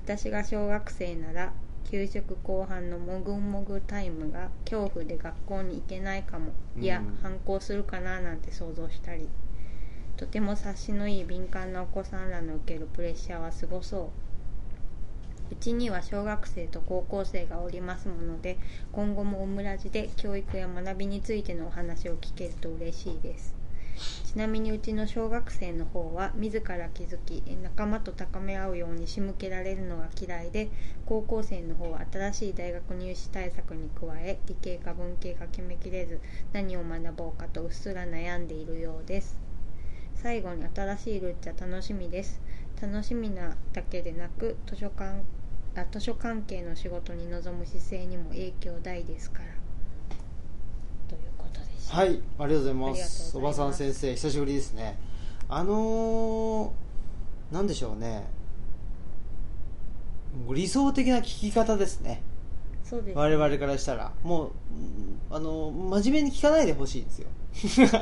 [0.06, 1.52] 私が小学生なら
[1.92, 6.52] 給食後半のもぐもぐタイムが恐怖で学校に行けないかも。
[6.80, 9.28] いや、うん反抗するかななんて想像したり。
[10.16, 14.29] とても察しのいい敏感なお子さんらの受けるプレッシャーはすごそう
[15.52, 18.58] うちには小学生と高校生がおりますもので
[18.92, 23.60] 今後もオムラジで教育や学びについてのお話を聞けると嬉しいです。
[24.24, 30.70] ちなみにうちの小学生の方は自ら気づき仲間と高め合うように仕向けられるのが嫌いで
[31.06, 36.22] 高校生の方は新しい大学入試対策に加え理系か文系か決めきれず
[36.54, 39.38] 何を学ぼうかとうっすら悩んでいるようです。
[40.16, 42.40] 最後に新しいルッチャ楽しみです。
[42.82, 45.24] 楽しみなだけでなく図書館
[45.80, 49.46] あ図書関係の仕事に臨む姿勢にも影響大ですから。
[51.08, 53.32] ということでしたはいありがとうございます。
[53.32, 53.38] す。
[53.38, 54.98] おばさん先生久しぶりですね。
[55.48, 58.28] あのー、なんでしょうね。
[60.54, 62.22] 理想的な聞き方ですね。
[62.84, 63.22] そうですね。
[63.22, 64.12] 我々からしたら。
[64.24, 67.28] もううんあの真面目に聞かないでほしいんですよ。
[67.54, 68.00] 聞か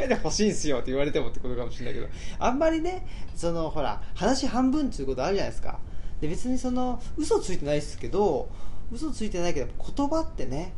[0.00, 2.06] ないでほしいんですよって言われてもってことかもしれないけど。
[2.38, 5.78] あんまりねそのほら話半分っていうことあるじゃないですか
[6.20, 8.48] で別にその嘘ついてないですけど
[8.92, 10.72] 嘘ついてないけど言葉ってね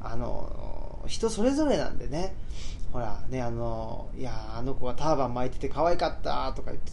[0.00, 2.34] あの人それぞれなんでね。
[2.92, 6.90] ほらねあのいやあの子はターバン巻いてて可愛かったとか言って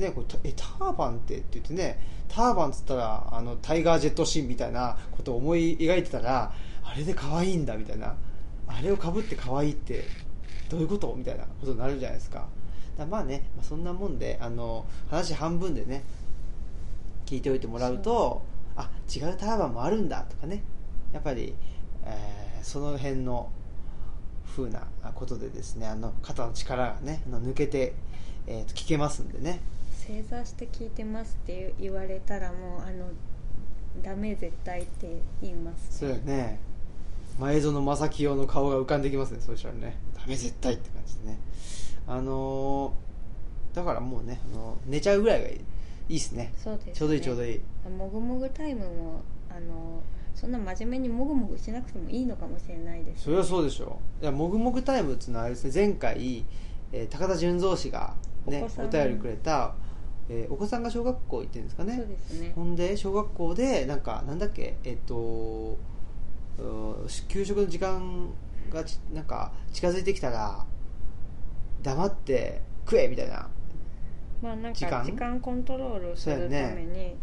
[0.00, 6.52] ね、これえターバンってって言ってねターバンっつったらあのタイガー・ジェット・シーンみたいなことを思い描いてたら
[6.84, 8.14] あれで可愛いんだみたいな。
[8.66, 10.04] あれをかぶって可愛いって
[10.68, 12.46] どういうことみたいなことになるじゃないですか。
[12.96, 16.04] だかまあね、まあ、そんなもんであの話半分でね
[17.32, 18.42] 聞いておいてもらうと
[18.76, 20.62] あ違うターバンもあるんだとかね。
[21.14, 21.54] やっぱり、
[22.04, 23.50] えーその辺の
[24.54, 27.94] 風なことでですねあの肩の力がねあの抜けて、
[28.46, 29.60] えーと聞けますんでね。
[30.06, 33.08] 正座して聞いてますって言われたらもうあの
[34.02, 36.60] ダメ絶対って言いますそうよね。
[37.40, 39.96] 前園正清の顔が浮かんできますねそうしたらね。
[40.14, 41.38] ダメ絶対って感じでね。
[42.06, 45.60] あのーだからもうね、あの寝ちゃうぐらいがいい
[46.12, 46.52] いいっすね。
[46.56, 47.60] そうです、ね、ちょうどいいちょうどいい。
[47.88, 50.02] もぐもぐタイムもあの
[50.34, 53.24] そんな真面目にもぐもぐしなくてもいいのかもしれないです。
[53.24, 56.44] それはそうでしょいやもぐもぐタイムっていうのはあれですね前回、
[56.92, 58.14] えー高田純三氏が、
[58.46, 59.74] ね、お便りくれた、
[60.28, 61.96] えーお子さんが小学校行ってるんですかね。
[61.96, 62.52] そうですね。
[62.54, 65.78] ほんで小学校でなんかなんだっけえっと
[67.28, 68.28] 給食の時間
[68.70, 70.66] がちなんか近づいてきたら
[71.82, 73.48] 黙って食えみたいな
[74.42, 75.04] まあなんか時間？
[75.04, 77.14] 時間コントロールするために、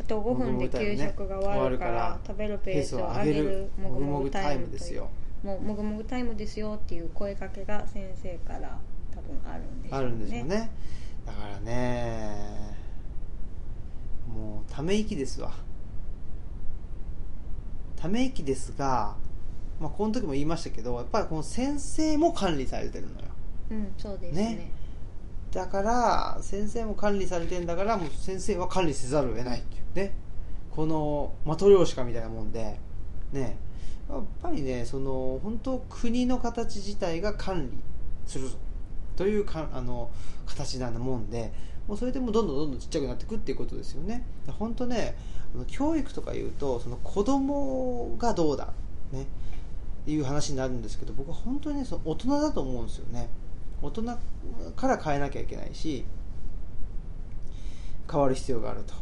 [0.00, 5.08] あと5分で給食が終わるから食べるペースを上げるもぐもぐタイムですよ。
[5.44, 8.78] もうもぐもぐタイムですよっていう声かけが先生から
[9.14, 10.06] 多分あるんでしょうね。
[10.06, 10.70] あるんでしょうね。
[11.24, 12.76] だからね
[14.26, 15.52] もうため息ですわ。
[17.94, 19.16] ため息ですが、
[19.80, 23.26] まあ、この時も言いましたけどやっぱりこの先生も管理されてるのよ。
[23.70, 24.42] うんそうですね。
[24.56, 24.72] ね
[25.54, 30.12] だから先生も管理されてんだからもう先生は管理せざるを得ないっていうね。
[30.72, 32.80] このマトリョーシカみたいなもんで。
[33.32, 33.56] ね。
[34.10, 37.78] やっぱりねその本当国の形自体が管理
[38.26, 38.56] するぞ。
[39.14, 40.10] というかあの
[40.44, 41.52] 形なもんで。
[41.86, 44.26] もうそれでもどんどんどんどんちっちゃくなっていくっていうことですよね。
[44.58, 45.14] 本当ね
[45.68, 48.72] 教育とかいうとその子供がどうだ
[49.12, 49.26] ね。
[50.06, 53.28] いう話になるんですけど僕は本当にねその大人だと思うんですよね。
[53.82, 54.02] 大人
[54.76, 56.04] から変えなきゃいけないし
[58.10, 58.94] 変わる必要があると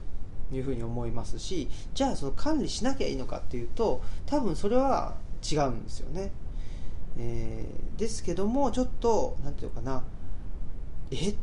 [0.55, 6.31] いうふうに思いますしじゃあその管理しなきゃいいのかっていうと多分それは違うんですよね、
[7.19, 10.03] えーですけどもちょっとなんていうかな
[11.11, 11.35] えっ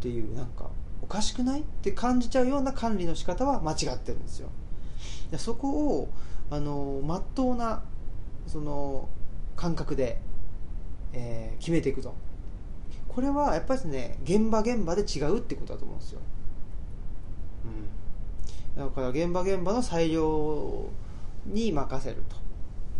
[0.00, 0.68] ていうなんか
[1.00, 4.50] おかしくないって感じちゃうような管理の仕方は間違ってるんですよ。
[5.38, 5.70] そこ
[6.00, 6.08] を
[6.50, 7.82] あの真っ当な
[8.46, 9.08] その
[9.56, 10.20] 感覚で、
[11.12, 12.14] えー決めていくと。
[13.14, 16.20] これはやっぱりね現場現場で違うってことだと思うんですよ、
[18.76, 20.86] うん、だから現場現場の裁量
[21.46, 22.42] に任せると。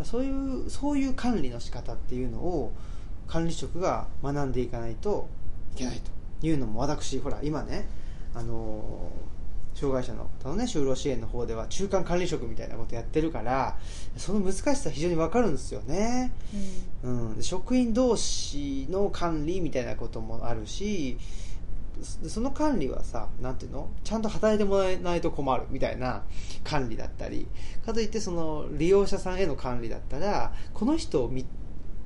[0.04, 0.30] そうい
[0.66, 2.72] うそういう管理の仕方っていうのを
[3.28, 5.28] 管理職が学んでいかないと
[5.74, 6.00] いけない
[6.40, 7.88] というのも私ほら今ね
[8.34, 9.10] あの
[9.74, 13.78] 障害者の方のね就労支援の方では中間管理職みたいなことやってるから
[14.16, 16.32] その難しさ非常に分かるんですよね、
[17.02, 21.18] うん、で職員同士の管理みたいなこともあるし
[22.02, 23.88] そその管理はさなんていうの？
[24.02, 26.22] ちゃんと働いてもらえないと困るみたいな
[26.64, 27.46] 管理だったり
[27.86, 31.46] かといってその利用者さんへの管理だったらこの人をみ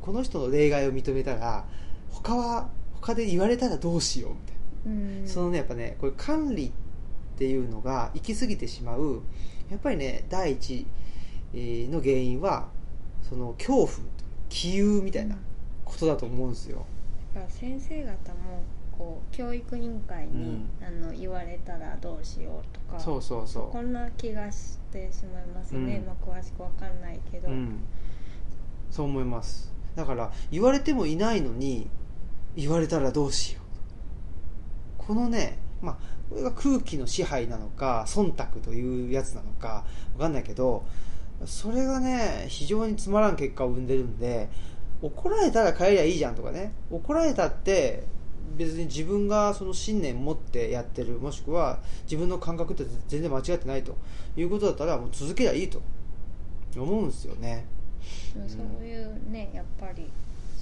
[0.02, 1.64] この人の例外を認めたら
[2.10, 2.68] 他は
[3.00, 5.22] 他で言われたらどうしようみたいな。
[5.22, 5.28] うん。
[5.28, 6.86] そのねやっぱねこれ管理って
[7.45, 9.22] いうのが行き過ぎてしまう
[9.70, 10.87] やっぱりね第一
[11.55, 12.68] えーの原因は
[13.22, 13.89] その恐怖
[14.49, 15.37] 気憂みたいな
[15.84, 16.84] ことだと思うんですよ、
[17.34, 18.62] だから先生方も
[18.97, 26.07] こう教育委員会に、あの言われたらどうしようとかそうそうそこんな気がしてしまいますね、うん。
[26.07, 27.78] まあ、詳しくわかんないけど、う、うん、
[28.91, 29.72] そう思います。
[29.95, 31.89] だから言われてもいないのに
[32.55, 33.64] 言われたらどうしよう。
[34.99, 40.85] このねまあこれが空気の支配なのか忖度というやつなのかわかんないけど
[41.45, 44.49] それがね非常につまらん結果を生んでるんで
[45.03, 48.05] 怒られたら帰りゃいいじゃんとかね怒られたって
[48.57, 53.97] 別に自分がその信念持ってやってるもしくは自分の感覚って全然間違ってないと
[54.37, 55.83] いうことだったらもう続けりゃいいと
[56.77, 57.66] 思うんですよね。
[58.47, 60.11] そういうねやっぱり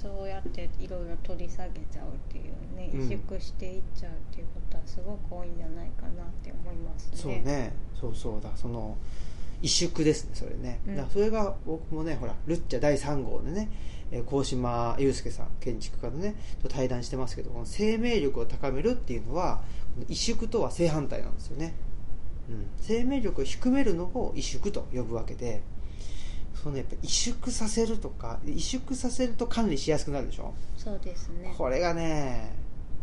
[0.05, 3.09] そうやっていろいろ取り下げちゃうっていうねうん。
[3.09, 7.17] 萎縮していっちゃうっていうことはすごく多いんじゃないかなって思いますね。
[7.17, 7.73] そうね。
[7.99, 8.51] そうそうだ。
[8.55, 8.95] その
[9.63, 10.95] 萎縮ですねそれね、うん。
[10.95, 13.69] だからそれが僕もねほらルッチャ第3号でね
[14.11, 19.61] えー高島祐介さん建築家のねと対談してますけどこの生命力を高めるっていうのは
[20.09, 21.73] 萎縮とは正反対なんですよね、
[22.49, 25.63] うん、生命力を低めるのを萎縮と呼ぶわけで
[26.65, 30.51] そのやっぱ萎縮させるとか萎縮させると管理しやすくなるでしょ？
[30.75, 31.53] そうですね。
[31.55, 32.55] これがね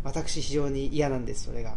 [0.03, 1.77] 私非常に嫌なんですそれが。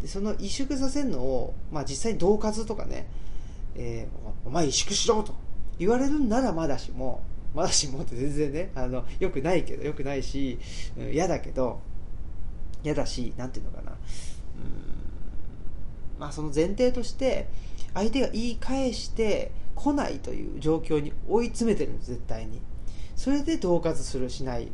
[0.00, 3.08] でその萎縮させるのを、まあ、実際に恫喝とかね、
[3.74, 5.34] えーおお前萎縮しろと
[5.80, 7.24] 言われるんならまだしも
[7.56, 10.60] まだしもって全然ねあのよくないけどよくないし
[10.96, 11.80] うん嫌だけど
[12.84, 13.90] 嫌だしなんていうのかな。
[13.90, 13.98] うー
[16.18, 17.48] んまあその前提として
[17.94, 19.50] 相手が言い返して
[19.82, 22.60] 来ないという状況に追い詰めてるんです絶対に。
[23.16, 24.68] それで恫喝するしない。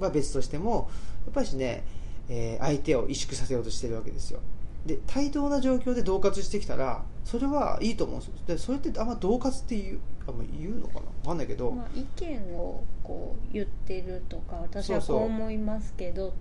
[0.00, 0.88] は別としても
[1.26, 1.84] やっぱりしね、
[2.28, 4.40] えー相手を萎縮させようとしてるわけですよ。
[4.86, 8.34] で対等な状況で恫喝してきたらそれはいいと思うんですよ。
[8.46, 11.00] でそれってあんま恫喝って言うあんま言うのかな？
[11.00, 16.32] 分かんないけど、まあ、意見をこう言ってるとか私はこう思いますけど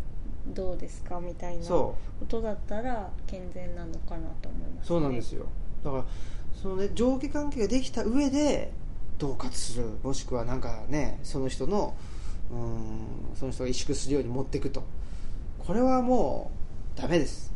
[0.48, 1.96] どうですかみたいなこ
[2.30, 5.46] とだったら健全なのかなと思います、ね、そうなんですよ。
[5.84, 6.06] だから
[6.62, 8.72] そのね上下関係ができた上で
[9.18, 9.86] 恫喝する。
[10.04, 11.96] もしくはなんかねその人の
[12.52, 14.84] うーんその人が萎縮するように持っていくと。
[15.60, 16.52] これはも
[16.98, 17.54] うダメです。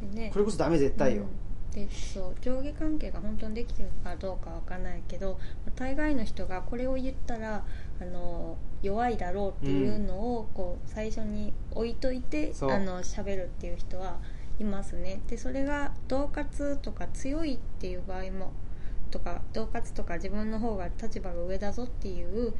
[0.00, 0.30] でね。
[0.32, 1.28] これこそダメ絶対よ、うん。
[1.74, 5.38] でそう上下関係が本当にできてるかどうかわかんないけど
[5.74, 7.64] 大概の人がこれを言ったら
[8.00, 12.70] あの弱いだろうっていうのをこう最初に置いといて、そう。
[12.70, 14.18] あの喋るっていう人は
[14.58, 15.20] いますね。
[15.28, 18.52] でそれが恫喝とか強いっていう場合も
[19.10, 22.54] とか恫喝とか自分の方が立場が上だぞっていう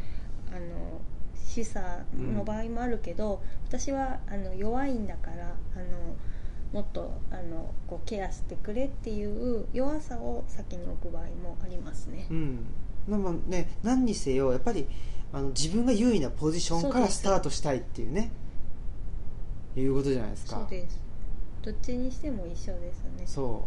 [0.49, 1.01] あの
[1.47, 6.16] 示唆の場合もあるけど、私はあの弱いんだからあの
[6.72, 12.26] もっとあのこうケアしてくれっていう弱さを先に置く場合もありますね。
[12.30, 12.34] う。
[12.34, 12.66] ん。
[13.07, 14.88] まあまあね何にせよやっぱり
[15.32, 18.32] あの自分が優位なポジションからスタートしたいっていうね。
[19.76, 20.57] いうことじゃないですか。
[20.61, 21.03] そうです
[21.64, 23.24] どっちにしても一緒ですね。
[23.24, 23.62] そう、うん、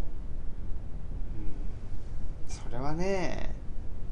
[2.48, 3.56] それはね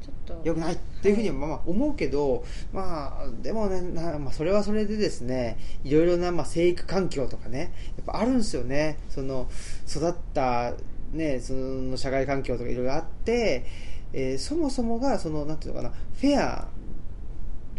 [0.02, 0.40] ちょっと。
[0.44, 8.98] 良くないっていうふうにまあまあ思うけど、まあでもねな、まあ、それはそれでですねいろいろなまあ生育環境とかねやっぱあるんですよね。
[9.08, 9.48] その
[9.88, 10.74] 育った、
[11.12, 13.64] ね、その社会環境とかいろいろあって、
[14.12, 16.68] えーそもそもがそのなんていうのかなフェア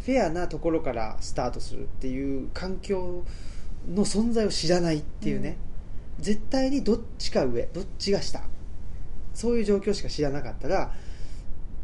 [0.05, 3.25] フェアなところからスタートするっていう環境
[3.89, 5.57] の存在を知らないっていうね、
[6.19, 8.41] 絶対にどっちか上どっちが下。
[9.33, 10.91] そういう状況しか知らなかったら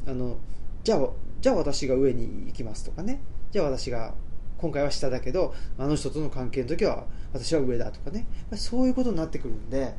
[0.07, 0.37] あの
[0.83, 1.09] じゃあ
[1.39, 3.21] じゃあ私が上に行きますとかね。
[3.51, 4.13] じゃあ私が
[4.57, 8.25] 今回は下だけどあの人との関係の時は私は上だとかね。
[8.55, 9.93] そういうことになってくるんで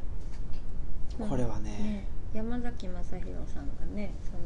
[1.19, 1.71] これはね。
[1.71, 4.39] ね山崎正弘さんがねその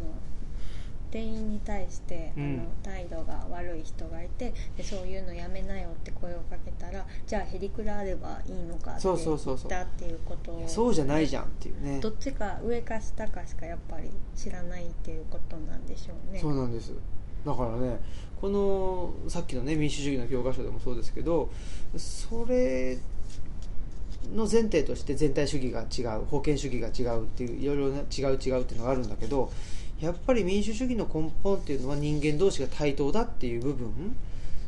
[1.11, 2.45] 店員に対して、うん。
[2.45, 12.01] あの態度が悪い人がいてでそういうのやめなよって声をかけたらじゃあへりくらればいいのかってそ言うそうそうそうったっていうことをそうじゃないじゃんっていうね。
[12.01, 16.41] どっちか上か下かしかやっぱり知らないっていうことなんでしょうね。
[16.41, 16.93] そうなんです。
[17.45, 18.01] だからね
[18.41, 21.51] このさっきのね民主主義の教科書でもそうですけど
[21.97, 22.99] それ
[24.35, 29.51] の前提として全体主義が違う封建主義が違うっていういろいろな違う違うっていうのがあるんだけど
[30.01, 34.17] やっぱり民主主義の根本っていうのは人間同士が対等だっていう部分。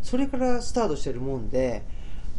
[0.02, 1.82] それからスタートしてるもんで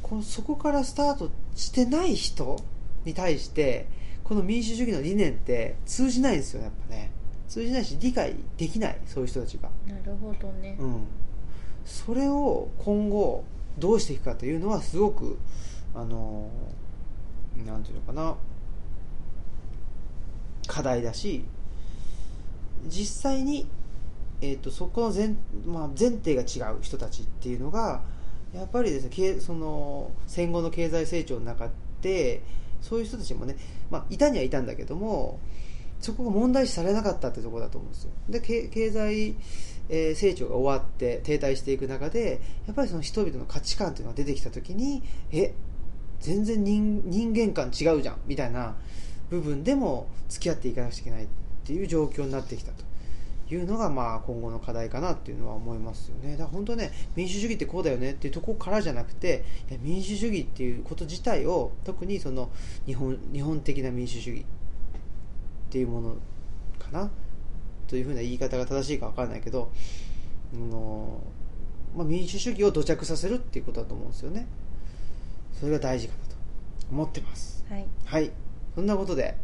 [0.02, 2.60] このそこからスタートしてない人
[3.06, 3.88] に対して
[4.24, 7.12] この民主主義の理念って通じないんですよねやっぱね。
[7.48, 9.70] 通じないし理解できないそういう人たちが。
[9.88, 11.08] なるほどね、うん、
[11.86, 13.44] それを今後
[13.78, 15.38] どうしていくかというのはすごく
[15.94, 16.50] あの
[17.66, 18.36] なんていうのかな。
[20.68, 21.44] 課題だし
[22.88, 23.68] 実際に、
[24.42, 28.02] えー、とそこの前,、まあ、前提が違う人たちっていうのが
[28.54, 31.70] やっぱりですねその戦後の経済成長の中
[32.02, 32.42] で
[32.82, 33.56] そういう人たちもね、
[33.90, 35.40] まあ、いたにはいたんだけども
[36.00, 38.12] そこが問題視されなかったってとこだと思うんですよ。
[38.28, 39.36] で経済、
[39.90, 45.54] えー成長が終わって停滞していく中でやっぱりその人々の価値観っていうのが出てきた時にえ
[46.22, 48.76] 全然人人間観違うじゃんみたいな
[49.30, 51.28] 部分でも付き合っていかなくちゃいけない。
[51.64, 52.84] っていう状況になってきたと
[53.53, 56.32] いうのがまあ今後の課題かなっていうのは思いますよね。
[56.32, 59.43] だから本当ね民主主義ってこうだよねっていうところからじゃなくて
[59.82, 62.49] 民主主義っていうこと自体を特にその
[62.86, 64.43] 日本日本的な民主主義っ
[65.70, 66.16] ていうもの
[66.80, 67.12] かな
[67.88, 69.70] というふうな言い方が正しいか分からないけど
[70.53, 71.22] あの、
[71.95, 74.47] まあ、民主主義を土着させるっていうことだと思うんですよね。
[75.59, 76.36] それが大事かなと
[76.91, 77.66] 思ってます。
[77.70, 77.86] はい。
[78.05, 78.32] はい。
[78.76, 79.38] そんなことで、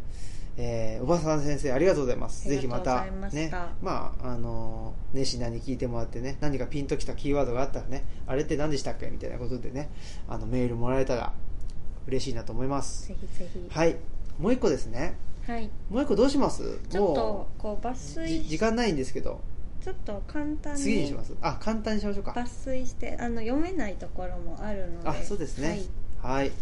[0.60, 2.48] えーおばさん先生ありがとうございます。
[2.48, 3.50] ぜひまたね
[3.80, 9.88] まああの熱心なに聞いてもらってね何かピンときたキーワードがあったらねあれって何でしたっけみたいなことでね
[10.28, 11.32] あのメールもらえたら
[12.08, 13.06] 嬉しいなと思います。
[13.06, 13.66] ぜひぜひ。
[13.70, 13.96] はい。
[14.38, 15.16] もう一個ですね。
[15.46, 15.70] はい。
[15.90, 16.80] もう一個どうします？
[16.90, 19.40] ちょっともこう抜う粋じ時間ないんですけど。
[19.84, 20.82] ちょっと簡単に。
[20.82, 21.34] 次にします。
[21.40, 22.32] あ簡単にしましょうか。
[22.32, 25.08] 抜粋してあの読めないところもあるので。
[25.08, 25.80] あそうですね。
[26.20, 26.42] はい。
[26.42, 26.52] はい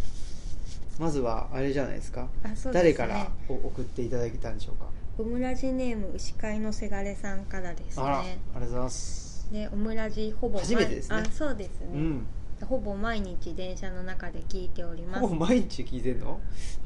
[0.99, 2.29] まずはあれじゃないですか。
[2.43, 2.73] あそうですね。
[2.73, 4.87] 誰からお送っていただけたんでしょうか。
[5.19, 9.49] オムラジネーム牛飼いのせがれさんからですあらありねがとうございます。
[9.53, 11.17] でオムラジほぼ毎初めてですね。
[11.17, 12.27] あそうですね、うん。
[12.67, 15.21] ほぼ毎日電車の中で聞いております。
[15.21, 16.41] ほぼ毎日聞いてんの？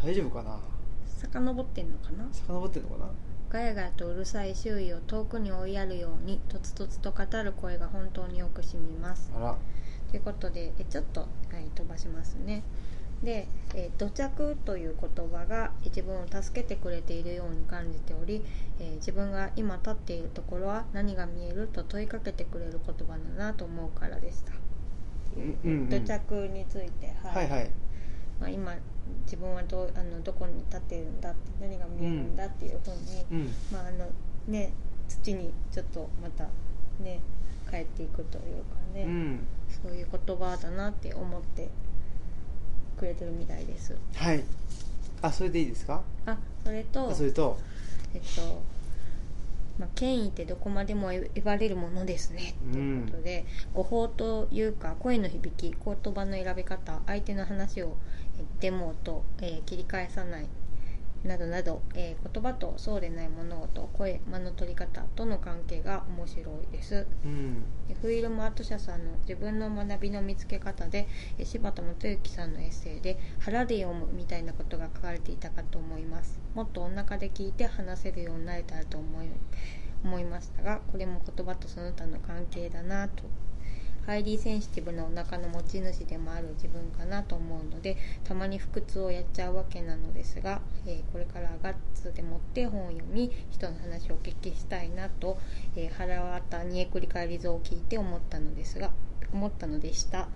[0.05, 0.59] 大丈夫かな？
[1.07, 2.29] 遡ってんのかな？
[2.33, 3.11] 遡ってんのかな？
[3.49, 9.33] ガヤガヤとうるさい周囲を遠くに追いやるようにとつとつと語る声が本当によくしみます。
[9.37, 9.57] あら。
[10.11, 12.63] ということでえちょっと、はい、飛ばしますね
[13.23, 18.43] で「えー土着」という言葉が自分を助けてくれているように感じており、
[18.79, 24.53] えー自分が今立っているところは何が見えると問いかけてくれる言葉だなと思うからでした、
[25.37, 25.89] うんうんうん。
[25.89, 27.49] 土着について、はい。
[27.49, 27.71] はい
[28.41, 28.75] まあ、今
[29.25, 32.95] 自分はどうあのどこに立っているんだって何が見えるんだっていうふう
[33.35, 33.55] に、うん。
[33.71, 34.09] まああの
[34.49, 34.73] ね
[35.09, 36.45] 土にちょっとまた
[37.03, 37.21] ね
[37.71, 39.47] 帰っていくというかね、うん。
[39.83, 41.69] そういう言葉だなって思って
[43.01, 43.97] くれてるみたいです。
[44.15, 44.45] はい。
[45.23, 46.03] あそれでいいですか？
[46.27, 47.59] あそれとあそれと。
[48.15, 48.63] えっと
[49.79, 52.55] まあ、権威ってどこまでも言われるものですね。
[52.73, 57.97] ということで、語法というか声の響き言葉の選び方相手の話を
[58.39, 60.47] えデモと、えー切り返さない
[61.25, 67.07] などなど、えー言葉とそうでない物事声間の取り方との関係が面白いです。
[67.25, 67.65] うん。
[67.89, 71.09] えフィルムアート社さんの自分の学びの見つけ方で
[71.39, 76.39] え柴田元幸さんのエッセイで腹で読むみたいなことが書かれていたかと思います。
[76.55, 79.29] もっとお腹で聞いて話せるようになれたらと思い
[80.03, 83.25] 思いましたがこれも言葉とその他の関係だなと
[84.07, 95.39] ハイリーセンシティブなお腹の持ち主でもある自分かなと思うのでたまに腹痛をやっちゃうわけなのですが、えーこれからガッツでもって本を読み人の話をお聞きしたいなと、
[95.77, 98.91] えー腹渡煮えくり返り像を聞いて思ったのですが
[99.33, 100.29] 思ったのでした。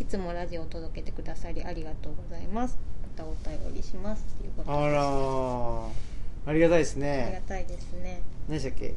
[0.00, 2.78] いつもラジオを届けてくださりありがとうございます。
[3.02, 4.24] またお便りします。
[4.38, 4.88] ということあで。
[4.90, 5.88] すらー。
[6.46, 8.22] ありがたいですありがねたいですね。
[8.48, 8.94] 何でしたっけ？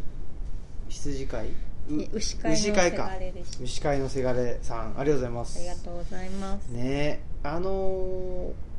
[0.87, 1.47] 羊飼い？
[1.89, 3.11] 牛飼いの牛飼いか。
[3.61, 4.99] 牛飼いのせがれさん。
[4.99, 5.59] ありがとうございます。
[5.59, 7.21] ありがとうございます、ね。
[7.43, 8.73] あのー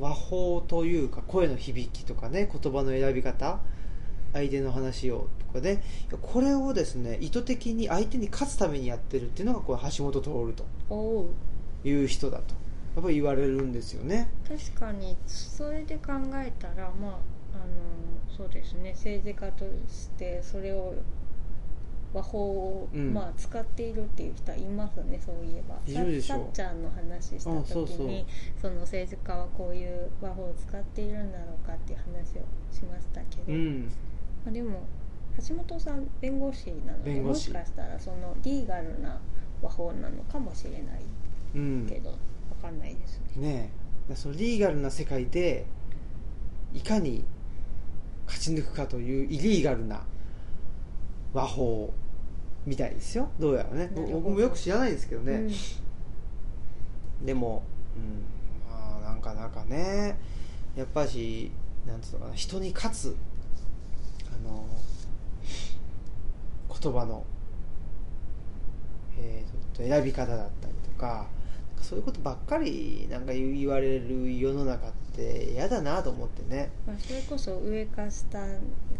[0.00, 3.60] 和法というか声の響きとかね言葉の選び方
[4.32, 5.82] 相手の話をとかね。
[6.20, 11.30] これをですね意図的に相手に勝つためにやってるっていうのがこれ橋本徹と
[11.84, 12.54] いう人だと
[12.96, 14.28] やっぱり言われるんですよね。
[14.48, 17.10] 確かにそれで考えたらまあ
[17.54, 18.90] あのそうですね。
[18.96, 20.94] 政治家としてそれを
[22.14, 23.12] 和法を、うん。
[23.12, 25.74] まあ、使っているっていう人はいますねそういえば。
[26.22, 28.24] さっちゃんの話した時に
[28.56, 33.82] あその政治家はこういう和法を使っているんだろうかっていう話をしましたけど、うん。
[34.44, 34.86] まあ、でも
[35.46, 39.20] 橋本さん弁護士なのでもしかしたらそのリーガルな
[39.60, 40.82] 和法なのかもしれない
[41.56, 41.86] うん。
[41.88, 42.16] けど、わ
[42.62, 43.48] かんないですね。
[43.48, 43.70] ね
[44.10, 44.14] え。
[44.14, 45.66] そのリーガルな世界で
[46.72, 47.24] いかに
[48.26, 50.02] 勝ち抜くかというイリーガルな
[51.32, 51.92] 和法
[52.66, 53.28] みたいですよ。
[53.38, 53.90] どうやらね。
[53.94, 55.48] 僕もよく知らないですけどね、
[57.20, 57.26] うん。
[57.26, 57.62] でも、
[57.96, 58.24] うん、
[58.70, 60.18] まあなんかなんかね。
[60.76, 61.52] やっぱし
[61.86, 62.34] なんつうのかな。
[62.34, 63.16] 人に勝つ
[64.28, 64.66] あの
[66.68, 67.24] 言葉の、
[69.18, 71.26] えーと選び方だったりとか
[71.80, 76.70] そういうことばっかりなんか言われる世の中って嫌だなと思ってね。
[76.86, 78.38] まあ、それこそ上か下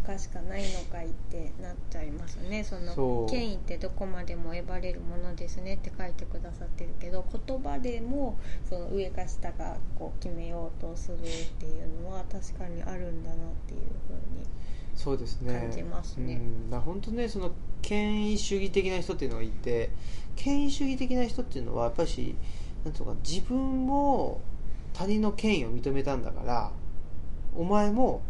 [0.04, 2.62] かしかないのかいってなっちゃいますね。
[2.62, 8.38] その権威ってどこまでも得ばれるものですねって書いてくださってるけど言葉でも
[8.68, 11.20] その上か下かこう決めようとするっ
[11.58, 14.46] ていうのは確かにあるんだなっていうふうに
[14.94, 15.58] そうですね。
[15.58, 16.40] 感じますね。
[16.70, 17.52] うん、本当ねその
[17.82, 19.90] 権威主義的な人っていうのがいて
[20.36, 22.36] 権威主義的な人っていうのはやっぱり
[22.84, 24.40] なんとか自分も
[24.94, 26.70] 他人の権威を認めたんだから
[27.54, 28.22] お前も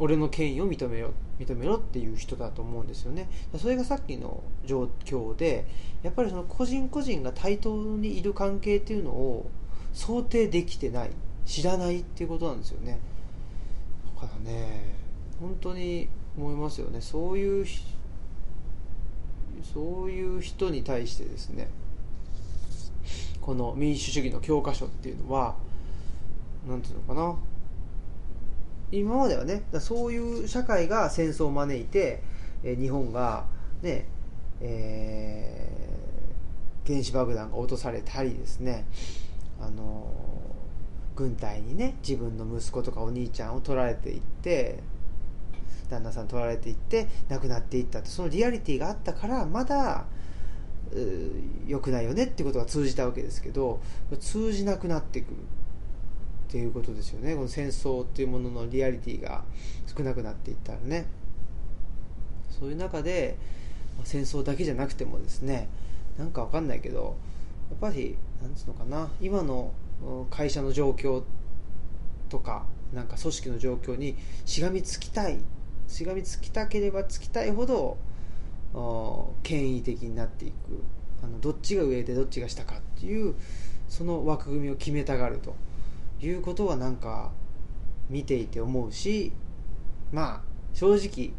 [0.00, 3.28] 俺の権威を認めよ認めろっていう人だと思うんですよね。
[3.58, 5.66] それがさっきの状況で
[6.02, 9.50] やっぱりその個人個人が対等にいる関係っていうのを
[9.92, 11.10] 想定できてない
[11.44, 12.98] 知らないっていうことなんですよね。
[14.14, 14.94] だからね
[15.40, 17.00] 本当に思いますよね。
[17.00, 17.66] そういう
[19.72, 21.68] そういう人に対してですね
[23.40, 25.56] この民主主義の教科書っていうのは
[26.66, 27.36] なんていうのかな。
[28.92, 32.22] 今まではねそういう社会が戦争を招いて、
[32.62, 33.46] えー日本が
[33.82, 34.06] ね
[34.60, 38.84] えー原子爆弾が落とされたりですね。
[39.60, 40.12] あの
[41.16, 44.80] 軍隊にね自分の息子とかお兄ちゃんを取られていって
[45.88, 50.06] 旦那さん取られていって亡くなっていったってそのリアリティがあったからまだ
[51.66, 53.80] 良くないよねってことが通じたわけですけど
[54.20, 55.36] 通じなくなってくる。
[56.48, 57.34] っていうことですよね。
[57.34, 59.44] この戦争っていうもののリアリティが
[59.86, 61.06] 少なくなっていったらね。
[62.50, 63.36] そういう中で
[63.96, 65.68] まあ戦争だけじゃなくてもですね
[66.16, 67.16] なんかわかんないけど
[67.70, 69.72] やっぱりなんつうのかな今の
[70.30, 71.24] 会社の状況
[72.28, 75.38] とかなんか組織の状況にしがみつきたい
[75.88, 77.96] しがみつきたければつきたいほど
[79.42, 80.54] 権威的になっていく。
[81.22, 83.34] あのどっちが上でどっちが下かっていう
[83.88, 85.56] その枠組みを決めたがると。
[86.24, 87.32] いうことはなんか
[88.08, 89.32] 見ていて思うし
[90.12, 91.32] まあ正直、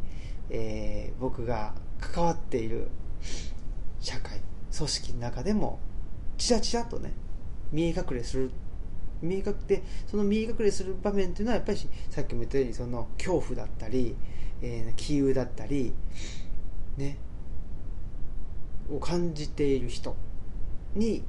[0.50, 2.88] えー僕が関わっている
[4.00, 4.42] 社会
[4.76, 5.80] 組織の中でも
[6.38, 7.14] チラチラとね
[7.72, 8.52] 見え隠れする
[9.22, 11.80] 見え隠れその見え隠れする場面っていうのはやっぱり
[12.10, 14.16] さっきも言ったようにその恐怖だったり、
[14.62, 15.94] えー、気憂だったり
[16.98, 17.18] ね
[18.92, 20.16] を感じている人
[20.94, 21.24] に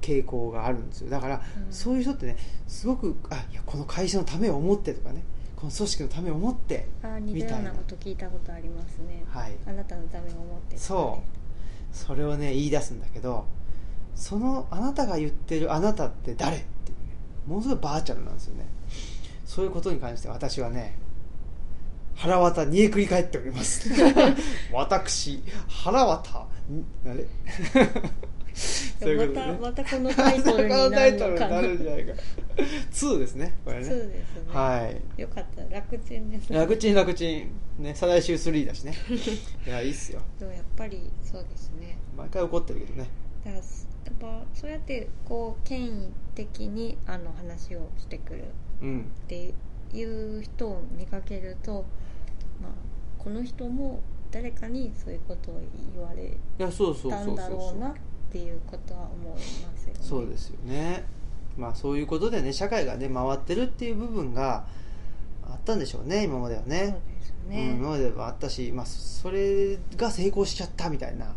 [0.00, 1.10] 傾向があるんですよ。
[1.10, 1.72] だから、うん。
[1.72, 2.36] そういう人ってね
[2.66, 5.22] すごくあいやこの会社のためを思ってとかね
[5.56, 9.24] この組織のためを思ってあ似たようなこと聞いたことありますね。
[9.28, 9.52] はい。
[9.66, 11.20] あなたのためを思ってそ
[11.92, 11.96] う。
[11.96, 13.46] それをね言い出すんだけど
[14.14, 17.14] そのあなたが言ってるあなたって誰っていうね
[17.46, 18.66] ものすごいバーチャルなんですよね。
[19.44, 20.96] そういうことに関して私はね
[22.14, 23.88] 腹渡煮えくり返っております。
[24.72, 27.26] 私腹渡にあれ？
[29.00, 29.58] そういうことでね。
[29.60, 31.60] またまたこのタイトルになるイトルになのかな。
[31.62, 32.12] るんじゃないか
[32.90, 33.56] 2ですね。
[33.64, 33.84] これね。
[33.84, 35.20] そうですね、はい。
[35.20, 36.58] よかった楽ちんですね。
[36.58, 38.94] 楽ちん楽ちんね再来週3だしね。
[39.66, 40.20] いやいいっすよ。
[40.38, 41.98] でもやっぱりそうですね。
[42.16, 43.08] 毎回怒ってるけどね。
[43.44, 48.44] だからすやっぱそうやってこう権威的にあの話をしてくる。
[48.82, 49.52] うんって
[49.92, 51.84] いう人を見かけると、
[52.62, 52.72] まあ、
[53.18, 55.60] この人も誰かにそういうことを
[55.94, 56.66] 言われた
[57.24, 57.90] んだろうな。
[57.90, 57.94] っ
[58.32, 59.38] ていうことは思いま
[59.76, 60.00] すよね。
[60.00, 61.04] そうですよね。
[61.56, 64.64] まあそういうことでね社会がね回ってるっていう部分が
[65.44, 66.78] あったんでしょうね今まではそうね
[67.18, 67.70] ですようん、ね。
[67.72, 71.34] 今まではあったし、まあ、それが成功しちゃったみたいな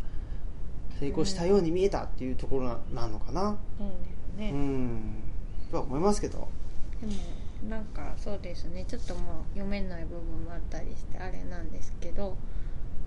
[1.00, 3.58] 成功したように見えたっていうところななのかな。
[3.78, 3.88] そう
[4.38, 4.52] ですね。
[4.52, 5.14] うん。
[5.72, 6.48] とは思いますけど。
[7.02, 7.14] でも
[7.70, 8.86] なんかそうですね。
[8.88, 9.24] ちょっともう
[9.54, 12.38] 読めない部分もあったりしてあれなんですけど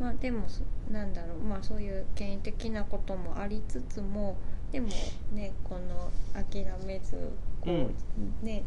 [0.00, 4.36] まあでもそなんだろうまあそういう権威的なこともありつつも
[4.72, 4.88] でも
[5.32, 7.30] ねこの諦めず
[7.60, 7.90] こ
[8.42, 8.64] う、ね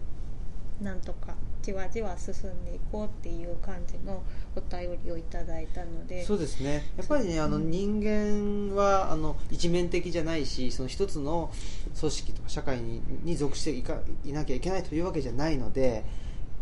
[0.82, 4.24] なんとかじわじわ進んでいこうっていう感じの
[4.56, 6.86] お便りをいただいたのでそうですね。
[6.98, 7.70] やっぱりねあのうん。
[7.70, 11.52] 人間はあの一面的じゃないしその一つの
[12.00, 16.06] 組織とか社会にに属していかいなきゃいけないというわけじゃないので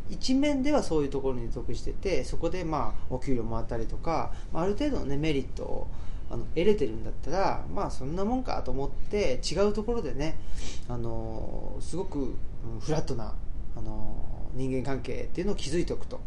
[0.10, 5.88] 一面ではそういうところに属しててそこでまあお給料もらったりとかまあある程度の、ね、メリットを
[6.30, 10.38] あの得れてるんだったらまあそんなもんかと思って違うところでね
[10.89, 12.36] あのすごく、うん
[12.82, 13.34] フラットな
[13.78, 14.18] あの
[14.53, 16.20] 人間関係っていうのを築いておくと。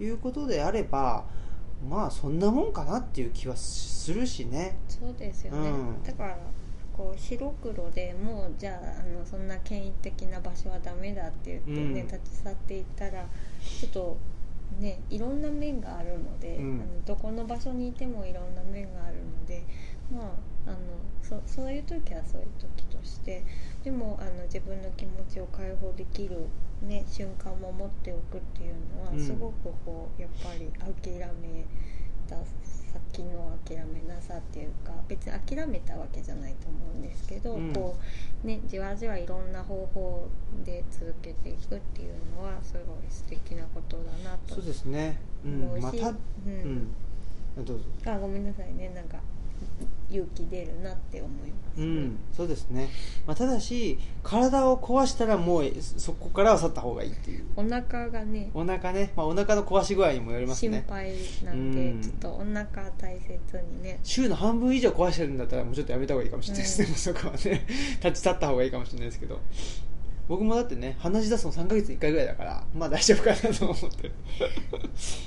[0.00, 1.24] いうことであれば
[1.88, 4.78] まあそんなもんかなっていう気はするしね。
[4.88, 6.02] そうですよね、うん。
[6.02, 6.38] だから
[6.96, 12.06] こう白黒でもうじゃああのそんな権威的な場所はダメだって言ってね、うん。
[12.06, 13.26] 立ち去っていったら
[13.80, 14.16] ちょっと
[14.80, 16.80] ねいろんな面があるので、うん。
[16.80, 19.62] あのどこの場所にいてもいろんな面があるので
[20.10, 20.22] ま
[20.66, 20.76] ああの
[21.22, 23.44] そそういう時はそういう時として
[23.84, 26.46] でもあの自分の気持ちを解放できる、
[26.82, 29.20] ね、瞬間も持っておくっていうのは、うん。
[29.20, 30.70] すごくこうやっぱり
[31.02, 31.64] 諦め
[32.28, 32.36] た
[33.12, 37.72] 先の諦めなさっていうか別に諦めたわけじゃないと思うんですけど、うん。
[37.72, 37.96] こ
[38.44, 40.28] うねじわじわいろんな方法
[40.64, 46.16] で続けていくっていうのはすごい素敵なことだなとそうですね、うん、また、う
[46.46, 46.52] うん。
[46.52, 48.90] ん、どうぞあごめんなさいね。
[48.94, 49.18] なんか
[50.10, 52.88] 勇気出るなって思います、うん、そうですね、
[53.26, 57.46] まあ、ただし体を壊したらもうそこからは去った方がいいっていう。
[57.56, 60.84] お腹がねお腹ね、まあ、お腹の壊し具合にもよりますね。
[60.88, 62.02] 心配なんで、うん。
[62.02, 63.38] ちょっとお腹大切
[63.72, 64.00] にね。
[64.02, 66.94] 週の半分以上壊してるんだったらもうちょっとやめた方がいいかもしれないですね、うん。
[66.96, 67.66] そこはね。
[68.02, 69.40] 立ち去った方がいいかもしれないですけど
[70.28, 74.12] 僕もだってね鼻血出すの3ヶ月に1回ぐらいだからまあ大丈夫かなと思ってる。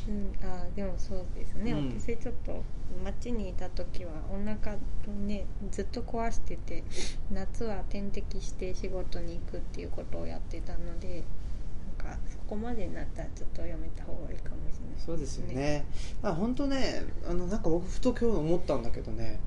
[0.09, 1.99] うん、あーでもそうですね、うん。
[1.99, 2.63] 私ちょっと
[3.03, 4.77] 街にいた時はお腹
[5.25, 6.83] ねずっと壊してて
[7.31, 11.23] 夏は点滴して仕事に行くっていうことをやってたので
[11.99, 15.85] なんかそこまでになったらちょっとやめた方がいいかもしれないそうですよね。
[16.21, 19.39] まあ本当ねあのなんか僕ふと今日思ったんだけどね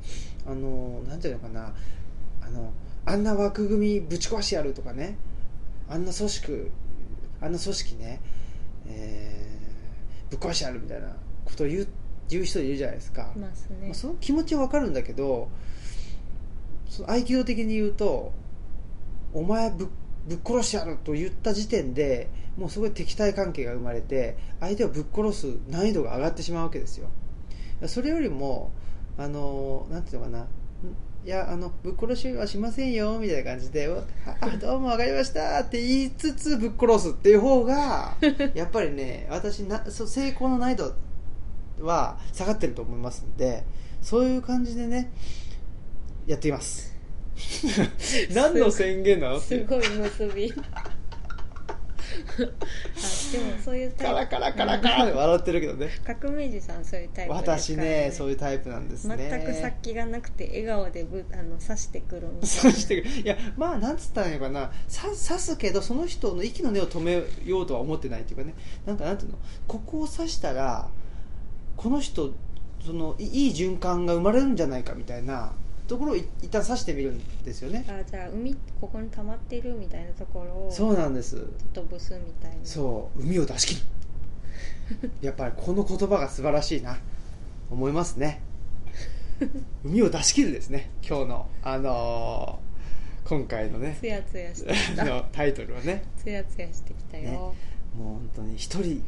[0.46, 1.74] あのなんていうのかな。
[2.44, 2.72] あの
[3.04, 5.16] あんな枠組みぶち壊してやるとかね
[5.92, 6.70] あんな組織
[7.40, 8.20] あんな組織ね、
[8.86, 9.52] えー
[10.32, 11.08] ぶっ壊してやるみたいな
[11.44, 11.88] ことを言う
[12.28, 15.50] 言う人いるじゃないですか、いますね、まあ、その気持ちは分かるんだけど
[16.88, 18.32] その合気道的に言うと
[19.34, 19.88] お前ぶっ
[20.26, 27.08] ぶっ殺してやると言った時点でもうすごい敵対関係が生まれて相手をぶっ殺す難易度が上がってしまうわけですよ。
[27.86, 28.70] それよりも
[29.18, 30.46] あのなんていうのかなん
[31.24, 34.02] いやあのぶっ殺しはしませんよみたいな感じでお
[34.40, 38.16] あ どうも分かりましたって言いつつぶっ殺すっていう方が
[38.54, 40.92] やっぱりね私なそう成功の難易度
[41.84, 43.62] は下がってると思いますんで
[44.00, 45.12] そういう感じでね
[46.26, 46.92] やっています。
[48.34, 49.40] 何の宣言なの？
[49.40, 50.52] すごい結び。
[50.72, 50.84] あ
[52.38, 54.30] でもそういうタイプ。
[54.30, 55.04] カラカラカラカラ。
[55.04, 55.90] って笑ってるけどね。
[56.04, 59.16] 革命児さんそういうタイプですから、私ねそういうタイプなんですね。
[59.30, 62.46] 全く殺気がなくて笑顔でぶあの刺してくるみたいな。
[62.46, 63.14] そうしてくる。
[63.14, 64.72] いやまあなんつったらいいのかな。
[64.88, 68.54] さ刺すけどその人の息の根を止めようとは思ってないっていうかね。
[68.86, 69.38] なんかなんていうの？
[69.66, 70.88] ここを刺したら
[71.76, 72.32] この人
[72.84, 75.52] そのいいい循環が生まれるんじゃないかみたいな
[75.92, 77.84] ところをい一旦刺してみるんですよね。
[77.86, 81.46] あじゃあ海ここに溜まってるみたいなところをそうなんです。
[81.74, 82.64] 飛ぶすみたいな。
[82.64, 83.74] そう海を出し切
[85.02, 85.10] る。
[85.20, 86.98] やっぱりこの言葉が素晴らしいな。
[87.70, 88.40] 思いますね。
[89.84, 90.90] 海を出し切るですね。
[91.06, 93.96] 今日のあのー今回のね。
[94.00, 95.04] ツヤツヤしてきた。
[95.06, 96.04] のタイトルはね。
[96.16, 97.32] ツヤツヤしてきたよ、ね。
[97.32, 97.52] も
[97.98, 99.04] う本当に一人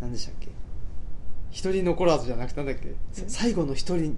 [0.00, 0.48] 何でしたっけ？
[1.50, 2.94] 一人残らずじゃなくてなんだっけ？
[3.12, 4.16] さ最後の一人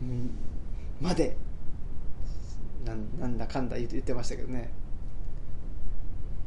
[0.00, 0.30] うん
[1.00, 1.36] まで。
[2.84, 4.70] なんなんだかんだ言ってましたけどね。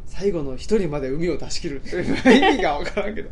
[0.06, 1.82] 最後の一人まで海を出し切る。
[1.82, 3.30] っていうのは意味が分からんけど。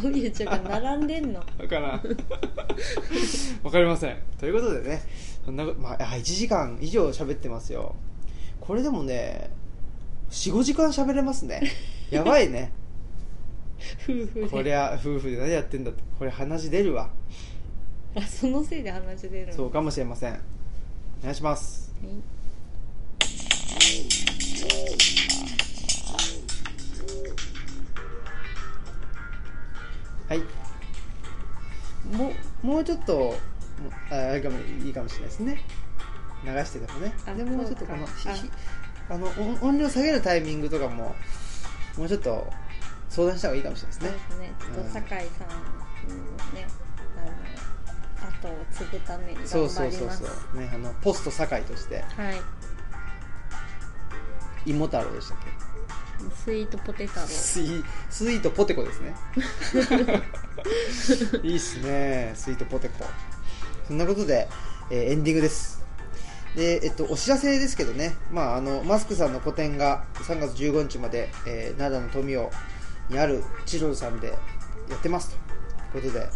[0.00, 1.42] どういう字が並んでんの？
[1.58, 2.00] 分からん。
[3.62, 4.16] 分かりません。
[4.38, 5.02] ということでね
[5.44, 7.96] そんな、まあ、あ1時間以上喋ってますよ。
[8.60, 9.50] これでもね
[10.30, 11.62] 45時間喋れますね。
[12.10, 12.72] やばいね。
[14.04, 14.48] 夫婦で。
[14.48, 16.02] こりゃ夫婦で何やってんだって。
[16.18, 17.10] これ話出るわ
[18.16, 19.52] あそのせいで話出るの？
[19.52, 20.34] そうかもしれません。
[21.20, 21.92] お願いします。
[30.28, 30.38] はい。
[30.38, 30.48] はい
[32.16, 32.32] も
[32.64, 33.34] うもうちょっとも
[34.10, 35.62] ああれかもいいかもしれないですね。
[36.44, 37.14] 流しててもね。
[37.26, 38.06] あでもうちょっとこの
[39.10, 41.14] あの音音量下げるタイミングとかも
[41.96, 42.46] もうちょっと
[43.08, 44.18] 相談した方がいいかもしれないですね。
[44.28, 44.54] そうですね。
[44.58, 45.24] ちょっと酒井さんの
[46.54, 46.66] ね
[47.16, 47.32] あの
[48.20, 49.50] 後を継ぐために頑張ります。
[49.50, 50.60] そうそうそうそう。
[50.60, 52.02] ねあのポスト堺として。
[52.16, 52.30] は
[54.66, 54.70] い。
[54.70, 55.68] 芋太郎でしたっけ？
[56.44, 59.14] スイートポテ太郎スイスイートポテコですね。
[61.44, 62.32] いいっすね。
[62.34, 63.04] スイートポテコ。
[63.86, 64.48] そんなことで、
[64.90, 65.78] えーエンディングです。
[66.56, 72.48] で、えっと、お知らせですけどね、まあ、あのマスクさんの個展が3月15日まで、えー灘の富雄
[73.10, 74.28] にあるチロルさんで
[74.90, 75.36] やってます
[75.92, 76.28] ということで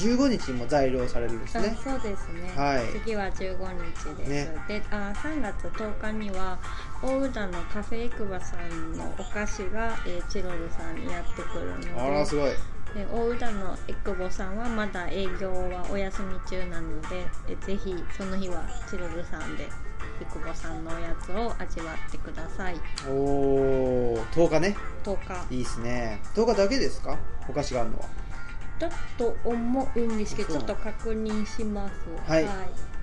[0.00, 1.76] 15日にも在料されるんですね。
[1.78, 2.86] あそうですね、はい。
[3.04, 3.58] 次は15
[3.94, 4.54] 日です、ね。
[4.68, 6.58] であ3月10日には
[7.02, 12.50] 大宇田のカフェエクバさんのお菓子が、えーチロルさんにやってくるのであらすごい。
[12.94, 19.68] で大宇田のエクボさんはまだ営業はお休み中なのでえぜひその日はチロルさんでエ
[20.24, 22.76] クボさんのおやつを味わってください。
[23.08, 24.76] おお10日ね。
[25.04, 25.54] 10日。
[25.54, 26.20] いいっすね。
[26.34, 27.16] 10日だけですか？
[27.48, 28.06] お菓子があるのは
[28.80, 31.92] だと思うんですけどちょっと確認します。
[32.26, 32.46] はい。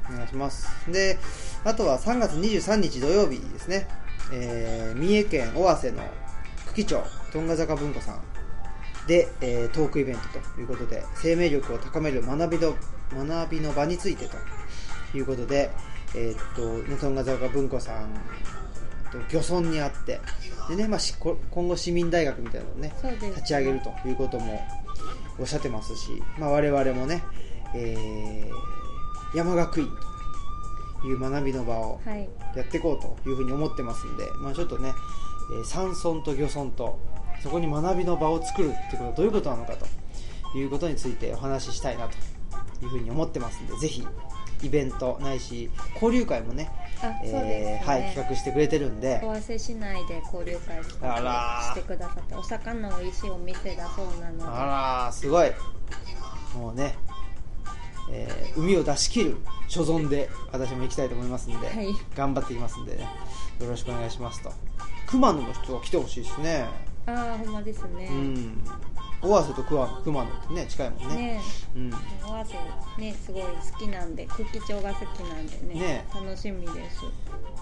[0.09, 0.91] お願いします。
[0.91, 1.19] で
[1.63, 3.87] あとは3月23日土曜日ですね、
[4.33, 6.03] えー三重県尾鷲の
[6.67, 8.21] 久喜町トンガ坂文庫さん。
[9.07, 10.21] で、えートークイベント
[10.55, 12.75] ということで生命力を高める学びの
[13.13, 15.69] 学びの場についてということで、
[16.15, 18.09] えーっとねトンガ坂文庫さん
[19.11, 20.19] と漁村にあって
[20.69, 23.27] でね、まあ、しこ今後市民大学みたいなのをねね。
[23.29, 24.61] 立ち上げるということも
[25.39, 27.23] おっしゃってますし、まあ、我々もね、
[27.75, 28.77] えー
[29.35, 29.89] 山学院
[31.01, 32.29] という学びの場をはい。
[32.55, 34.93] やっていこうというふうに思ってますんで、まあ、ちょっとね、
[35.51, 36.97] えー山村と漁村と
[37.43, 44.07] そこに学びの場を作るっていうことはどういうことなのかということについてお話ししたいなというふうに思ってますんでぜひ
[44.63, 49.21] イベントないし交流会もねあそうですね、はい、企画してくれてるんで。
[49.23, 54.43] 尾鷲市内で交流会企あらしてくださってお魚の美味しいお店だそうなので。
[54.43, 55.51] あらーすごい。
[56.55, 56.95] もうね、
[58.11, 59.37] えー海を出し切る
[59.67, 61.87] 所存で私も行きたいと思いますんで、はい。
[62.15, 63.07] 頑張っていきますんでね。
[63.59, 64.51] よろしくお願いしますと。
[65.05, 66.65] 熊野の人は来てほしいですね。
[67.05, 68.63] ああほんまですね、うん
[69.21, 69.85] 尾鷲と熊
[70.23, 71.15] 野ってね近いもんね。
[71.15, 71.41] ね
[71.75, 71.93] うん。
[71.93, 71.93] 尾
[72.27, 72.55] 鷲
[72.97, 77.01] ねすごい好きなんで空気町が好きなんでねね楽しみです。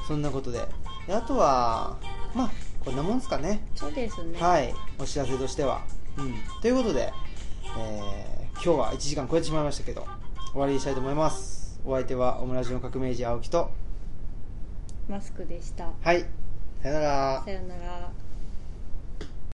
[0.07, 0.65] そんなことで。
[1.07, 1.97] であとは
[2.33, 2.51] まあ
[2.83, 3.65] こんなもんですかね。
[3.75, 4.39] そうですね。
[4.39, 4.73] はい。
[4.99, 5.83] お知らせとしては、
[6.17, 7.11] うん、ということで、
[7.77, 10.07] えー今日は1時間超えてしまいましたけど
[10.51, 11.79] 終わりにしたいと思います。
[11.85, 13.69] お相手はオムラジの革命児青木と
[15.07, 15.91] マスクでした。
[16.01, 16.25] はい。
[16.81, 17.43] さよなら。
[17.45, 18.11] さよなら